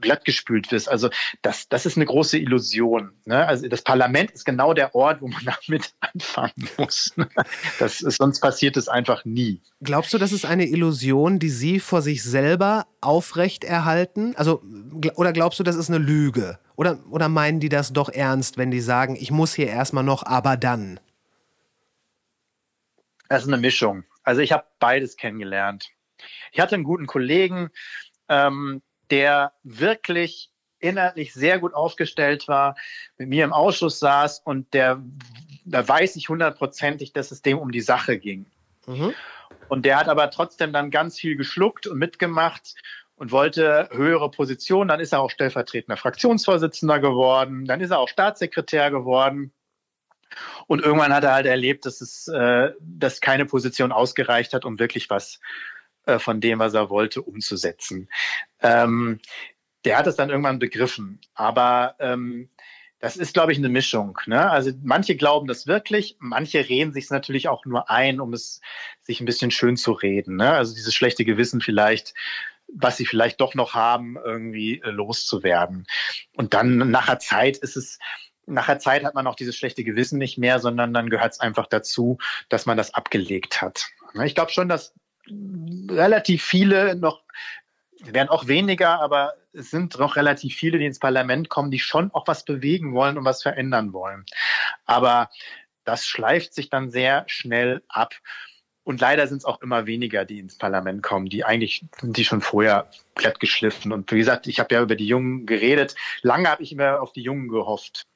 [0.00, 0.88] glattgespült wirst.
[0.88, 1.10] Also
[1.42, 3.12] das, das ist eine große Illusion.
[3.26, 3.46] Ne?
[3.46, 7.14] Also das Parlament ist genau der Ort, wo man damit anfangen muss.
[7.78, 9.60] Das ist, sonst passiert es einfach nie.
[9.82, 14.34] Glaubst du, das ist eine Illusion, die Sie vor sich selber aufrechterhalten?
[14.36, 14.62] Also,
[15.16, 16.58] oder glaubst du, das ist eine Lüge?
[16.76, 20.13] Oder, oder meinen die das doch ernst, wenn die sagen, ich muss hier erstmal noch,
[20.22, 21.00] aber dann?
[23.28, 24.04] Das ist eine Mischung.
[24.22, 25.90] Also ich habe beides kennengelernt.
[26.52, 27.70] Ich hatte einen guten Kollegen,
[28.28, 32.76] ähm, der wirklich inhaltlich sehr gut aufgestellt war,
[33.16, 35.02] mit mir im Ausschuss saß und der,
[35.64, 38.46] da weiß ich hundertprozentig, dass es dem um die Sache ging.
[38.86, 39.14] Mhm.
[39.68, 42.74] Und der hat aber trotzdem dann ganz viel geschluckt und mitgemacht
[43.16, 44.88] und wollte höhere Positionen.
[44.88, 47.64] Dann ist er auch stellvertretender Fraktionsvorsitzender geworden.
[47.64, 49.52] Dann ist er auch Staatssekretär geworden.
[50.66, 54.78] Und irgendwann hat er halt erlebt, dass es, äh, dass keine Position ausgereicht hat, um
[54.78, 55.40] wirklich was
[56.06, 58.08] äh, von dem, was er wollte, umzusetzen.
[58.60, 59.20] Ähm,
[59.84, 61.20] der hat es dann irgendwann begriffen.
[61.34, 62.48] Aber ähm,
[62.98, 64.18] das ist, glaube ich, eine Mischung.
[64.26, 64.50] Ne?
[64.50, 68.62] Also manche glauben das wirklich, manche reden sich es natürlich auch nur ein, um es
[69.02, 70.36] sich ein bisschen schön zu reden.
[70.36, 70.50] Ne?
[70.50, 72.14] Also dieses schlechte Gewissen vielleicht,
[72.66, 75.86] was sie vielleicht doch noch haben, irgendwie äh, loszuwerden.
[76.34, 77.98] Und dann nach der Zeit ist es,
[78.46, 81.40] nach der Zeit hat man auch dieses schlechte Gewissen nicht mehr, sondern dann gehört es
[81.40, 82.18] einfach dazu,
[82.48, 83.86] dass man das abgelegt hat.
[84.24, 84.94] Ich glaube schon, dass
[85.90, 87.22] relativ viele noch,
[88.00, 92.10] werden auch weniger, aber es sind noch relativ viele, die ins Parlament kommen, die schon
[92.12, 94.24] auch was bewegen wollen und was verändern wollen.
[94.84, 95.30] Aber
[95.84, 98.14] das schleift sich dann sehr schnell ab.
[98.82, 102.24] Und leider sind es auch immer weniger, die ins Parlament kommen, die eigentlich sind die
[102.24, 103.92] schon vorher glatt geschliffen.
[103.92, 105.94] Und wie gesagt, ich habe ja über die Jungen geredet.
[106.20, 108.06] Lange habe ich immer auf die Jungen gehofft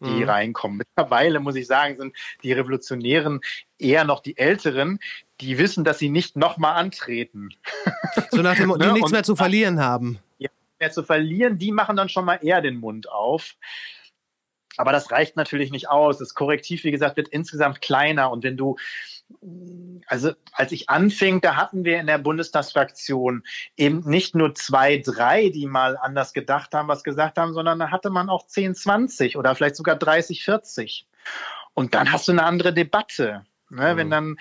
[0.00, 0.28] die mhm.
[0.28, 0.78] reinkommen.
[0.78, 3.40] Mittlerweile muss ich sagen, sind die Revolutionären
[3.78, 4.98] eher noch die Älteren,
[5.40, 7.50] die wissen, dass sie nicht nochmal antreten.
[8.30, 8.92] So nach dem, die ne?
[8.92, 10.18] nichts mehr zu verlieren haben.
[10.38, 13.54] Ja, mehr zu verlieren, die machen dann schon mal eher den Mund auf.
[14.76, 16.18] Aber das reicht natürlich nicht aus.
[16.18, 18.30] Das Korrektiv, wie gesagt, wird insgesamt kleiner.
[18.30, 18.76] Und wenn du
[20.06, 23.42] also als ich anfing, da hatten wir in der Bundestagsfraktion
[23.76, 27.90] eben nicht nur zwei, drei, die mal anders gedacht haben, was gesagt haben, sondern da
[27.90, 31.06] hatte man auch 10, 20 oder vielleicht sogar 30, 40.
[31.74, 33.44] Und dann hast du eine andere Debatte.
[33.68, 33.96] Ne, mhm.
[33.96, 34.36] Wenn dann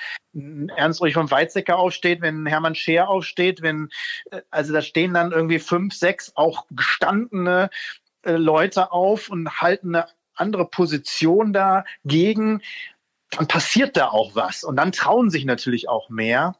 [0.75, 3.89] Ernst Ulrich von Weizsäcker aufsteht, wenn Hermann Scheer aufsteht, wenn,
[4.29, 7.71] äh, also da stehen dann irgendwie fünf, sechs auch gestandene
[8.21, 12.61] äh, Leute auf und halten eine andere Position dagegen
[13.37, 14.63] dann passiert da auch was.
[14.63, 16.55] Und dann trauen sich natürlich auch mehr.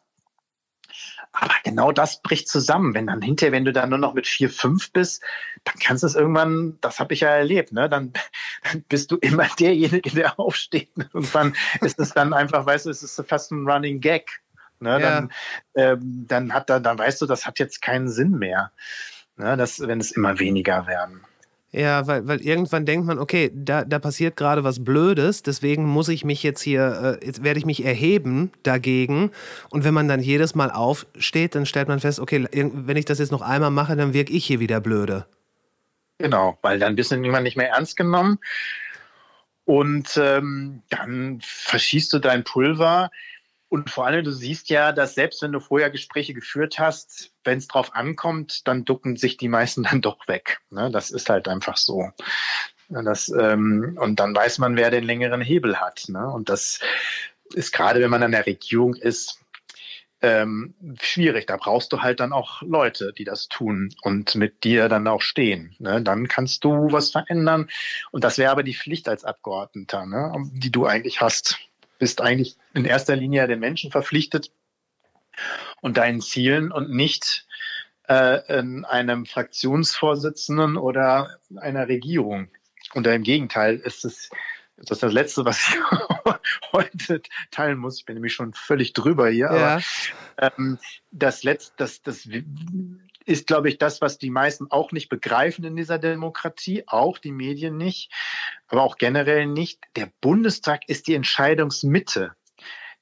[1.32, 2.94] Aber genau das bricht zusammen.
[2.94, 5.22] Wenn dann hinterher, wenn du dann nur noch mit vier, fünf bist,
[5.66, 7.90] dann kannst du es irgendwann, das habe ich ja erlebt, ne?
[7.90, 8.14] Dann,
[8.64, 10.90] dann, bist du immer derjenige, der aufsteht.
[10.96, 14.42] Irgendwann ist es dann einfach, weißt du, es ist fast ein Running Gag.
[14.80, 14.92] Ne?
[14.92, 15.00] Ja.
[15.00, 15.32] Dann,
[15.76, 18.72] ähm, dann hat da, dann weißt du, das hat jetzt keinen Sinn mehr.
[19.38, 19.58] Ne?
[19.58, 21.24] Das, wenn es immer weniger werden.
[21.78, 26.08] Ja, weil, weil irgendwann denkt man, okay, da, da passiert gerade was Blödes, deswegen muss
[26.08, 29.32] ich mich jetzt hier, äh, jetzt werde ich mich erheben dagegen.
[29.72, 33.20] Und wenn man dann jedes Mal aufsteht, dann stellt man fest, okay, wenn ich das
[33.20, 35.26] jetzt noch einmal mache, dann wirke ich hier wieder blöde.
[36.18, 38.40] Genau, weil dann bist du irgendwann nicht mehr ernst genommen.
[39.66, 43.12] Und ähm, dann verschießt du dein Pulver.
[43.70, 47.58] Und vor allem, du siehst ja, dass selbst wenn du vorher Gespräche geführt hast, wenn
[47.58, 50.60] es drauf ankommt, dann ducken sich die meisten dann doch weg.
[50.70, 50.92] Ne?
[50.92, 52.12] Das ist halt einfach so.
[52.90, 56.06] Das, ähm, und dann weiß man, wer den längeren Hebel hat.
[56.08, 56.30] Ne?
[56.30, 56.80] Und das
[57.54, 59.40] ist gerade, wenn man an der Regierung ist,
[60.22, 61.46] ähm, schwierig.
[61.46, 65.22] Da brauchst du halt dann auch Leute, die das tun und mit dir dann auch
[65.22, 65.76] stehen.
[65.80, 66.02] Ne?
[66.02, 67.70] Dann kannst du was verändern.
[68.12, 70.32] Und das wäre aber die Pflicht als Abgeordneter, ne?
[70.54, 71.60] die du eigentlich hast
[71.98, 74.52] bist eigentlich in erster Linie den Menschen verpflichtet
[75.82, 77.46] und deinen Zielen und nicht
[78.08, 82.50] äh, in einem Fraktionsvorsitzenden oder einer Regierung.
[82.94, 84.30] Und im Gegenteil ist es
[84.78, 85.76] das ist das Letzte, was ich
[86.74, 88.00] heute teilen muss.
[88.00, 89.46] Ich bin nämlich schon völlig drüber hier.
[89.46, 89.80] Ja.
[90.36, 90.78] Aber ähm,
[91.12, 92.28] das Letzte, das, das
[93.26, 97.32] ist, glaube ich, das, was die meisten auch nicht begreifen in dieser Demokratie, auch die
[97.32, 98.12] Medien nicht,
[98.68, 99.80] aber auch generell nicht.
[99.96, 102.36] Der Bundestag ist die Entscheidungsmitte.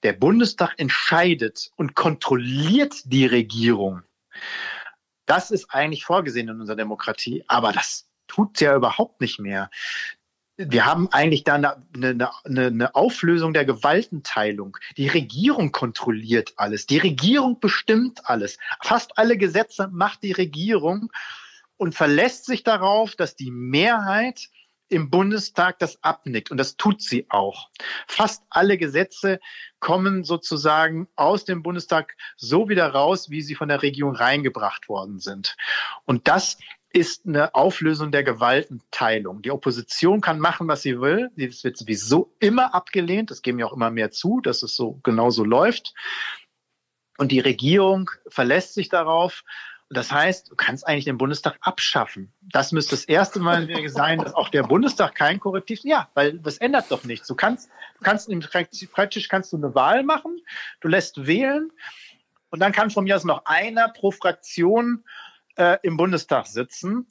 [0.02, 4.02] Der Bundestag entscheidet und kontrolliert die Regierung.
[5.26, 9.70] Das ist eigentlich vorgesehen in unserer Demokratie, aber das tut ja überhaupt nicht mehr
[10.58, 14.78] wir haben eigentlich da eine, eine, eine, Auflösung der Gewaltenteilung.
[14.98, 16.86] Die Regierung kontrolliert alles.
[16.86, 18.58] Die Regierung bestimmt alles.
[18.82, 21.12] Fast alle Gesetze macht die Regierung
[21.78, 24.50] und verlässt sich darauf, dass die Mehrheit
[24.90, 26.52] im Bundestag das abnickt.
[26.52, 27.70] Und das tut sie auch.
[28.08, 29.40] Fast alle Gesetze
[29.80, 35.20] kommen sozusagen aus dem Bundestag so wieder raus, wie sie von der Regierung reingebracht worden
[35.20, 35.56] sind.
[36.06, 36.60] Und das
[36.94, 39.42] ist eine Auflösung der Gewaltenteilung.
[39.42, 41.32] Die Opposition kann machen, was sie will.
[41.36, 43.32] Das wird sowieso immer abgelehnt.
[43.32, 45.96] Das geben ja auch immer mehr zu, dass es so genauso läuft.
[47.18, 49.44] Und die Regierung verlässt sich darauf.
[49.90, 52.32] Das heißt, du kannst eigentlich den Bundestag abschaffen.
[52.42, 56.60] Das müsste das erste Mal sein, dass auch der Bundestag kein Korrektiv, ja, weil das
[56.60, 57.28] ändert doch nichts.
[57.28, 58.30] Du kannst, du kannst
[58.92, 60.40] praktisch kannst du eine Wahl machen,
[60.80, 61.72] du lässt wählen
[62.52, 65.04] und dann kann von mir aus noch einer pro Fraktion
[65.56, 67.08] äh, im Bundestag sitzen.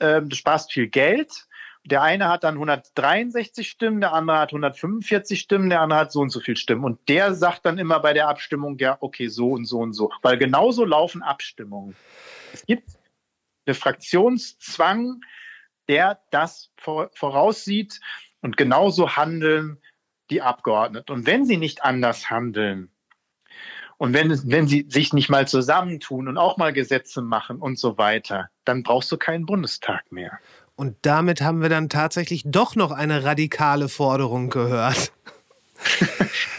[0.00, 1.46] Ähm, du sparst viel Geld.
[1.86, 6.20] Der eine hat dann 163 Stimmen, der andere hat 145 Stimmen, der andere hat so
[6.20, 6.82] und so viel Stimmen.
[6.82, 10.10] Und der sagt dann immer bei der Abstimmung, ja, okay, so und so und so.
[10.22, 11.94] Weil genauso laufen Abstimmungen.
[12.54, 12.88] Es gibt
[13.66, 15.20] einen Fraktionszwang,
[15.88, 18.00] der das voraussieht
[18.40, 19.78] und genauso handeln
[20.30, 21.12] die Abgeordneten.
[21.12, 22.93] Und wenn sie nicht anders handeln,
[24.04, 27.96] und wenn, wenn sie sich nicht mal zusammentun und auch mal Gesetze machen und so
[27.96, 30.38] weiter, dann brauchst du keinen Bundestag mehr.
[30.76, 35.10] Und damit haben wir dann tatsächlich doch noch eine radikale Forderung gehört.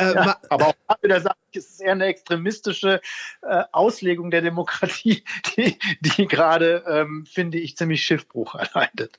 [0.00, 3.00] Äh, ja, aber auch da wieder sage ich, es ist eher eine extremistische
[3.42, 5.24] äh, Auslegung der Demokratie,
[5.56, 9.18] die, die gerade, ähm, finde ich, ziemlich Schiffbruch erleidet.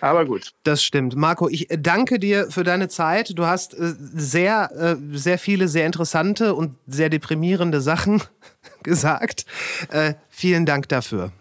[0.00, 0.52] Aber gut.
[0.64, 1.16] Das stimmt.
[1.16, 3.38] Marco, ich danke dir für deine Zeit.
[3.38, 8.22] Du hast äh, sehr, äh, sehr viele, sehr interessante und sehr deprimierende Sachen
[8.82, 9.46] gesagt.
[9.90, 11.32] Äh, vielen Dank dafür.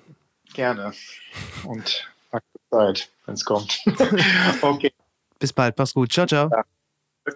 [0.54, 0.94] Gerne.
[1.64, 2.10] Und
[2.70, 3.80] Zeit, wenn es kommt.
[4.62, 4.92] okay.
[5.40, 5.78] Bis bald.
[5.78, 6.12] Mach's gut.
[6.12, 6.50] Ciao, ciao.
[6.52, 6.64] Ja.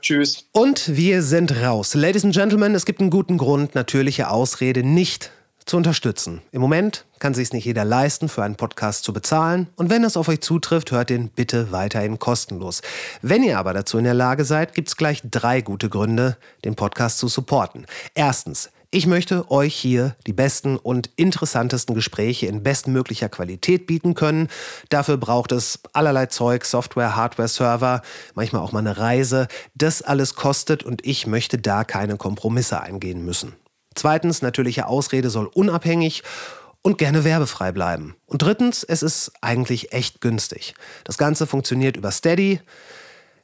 [0.02, 0.46] Tschüss.
[0.52, 1.94] Und wir sind raus.
[1.94, 5.32] Ladies and Gentlemen, es gibt einen guten Grund, natürliche Ausrede nicht
[5.66, 6.42] zu unterstützen.
[6.52, 9.68] Im Moment kann sich es nicht jeder leisten, für einen Podcast zu bezahlen.
[9.76, 12.82] Und wenn es auf euch zutrifft, hört den bitte weiterhin kostenlos.
[13.22, 16.76] Wenn ihr aber dazu in der Lage seid, gibt es gleich drei gute Gründe, den
[16.76, 17.86] Podcast zu supporten.
[18.14, 24.50] Erstens, ich möchte euch hier die besten und interessantesten Gespräche in bestmöglicher Qualität bieten können.
[24.90, 28.04] Dafür braucht es allerlei Zeug, Software, Hardware, Server,
[28.36, 29.48] manchmal auch mal eine Reise.
[29.74, 33.54] Das alles kostet und ich möchte da keine Kompromisse eingehen müssen.
[33.96, 36.22] Zweitens, natürliche Ausrede soll unabhängig
[36.84, 38.16] und gerne werbefrei bleiben.
[38.28, 40.76] Und drittens, es ist eigentlich echt günstig.
[41.04, 42.62] Das Ganze funktioniert über Steady.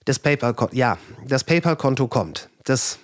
[0.06, 2.50] Das PayPal, ja, PayPal-Konto kommt.
[2.66, 3.00] Das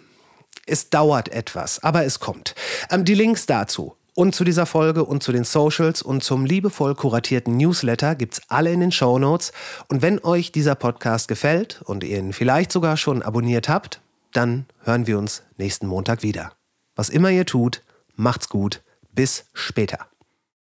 [0.66, 2.56] es dauert etwas, aber es kommt.
[2.90, 6.96] Ähm, die Links dazu und zu dieser Folge und zu den Socials und zum liebevoll
[6.96, 9.52] kuratierten Newsletter gibt's alle in den Show Notes.
[9.90, 14.02] Und wenn euch dieser Podcast gefällt und ihr ihn vielleicht sogar schon abonniert habt,
[14.32, 16.54] dann hören wir uns nächsten Montag wieder.
[16.96, 17.84] Was immer ihr tut,
[18.16, 18.82] macht's gut.
[19.12, 20.15] Bis später.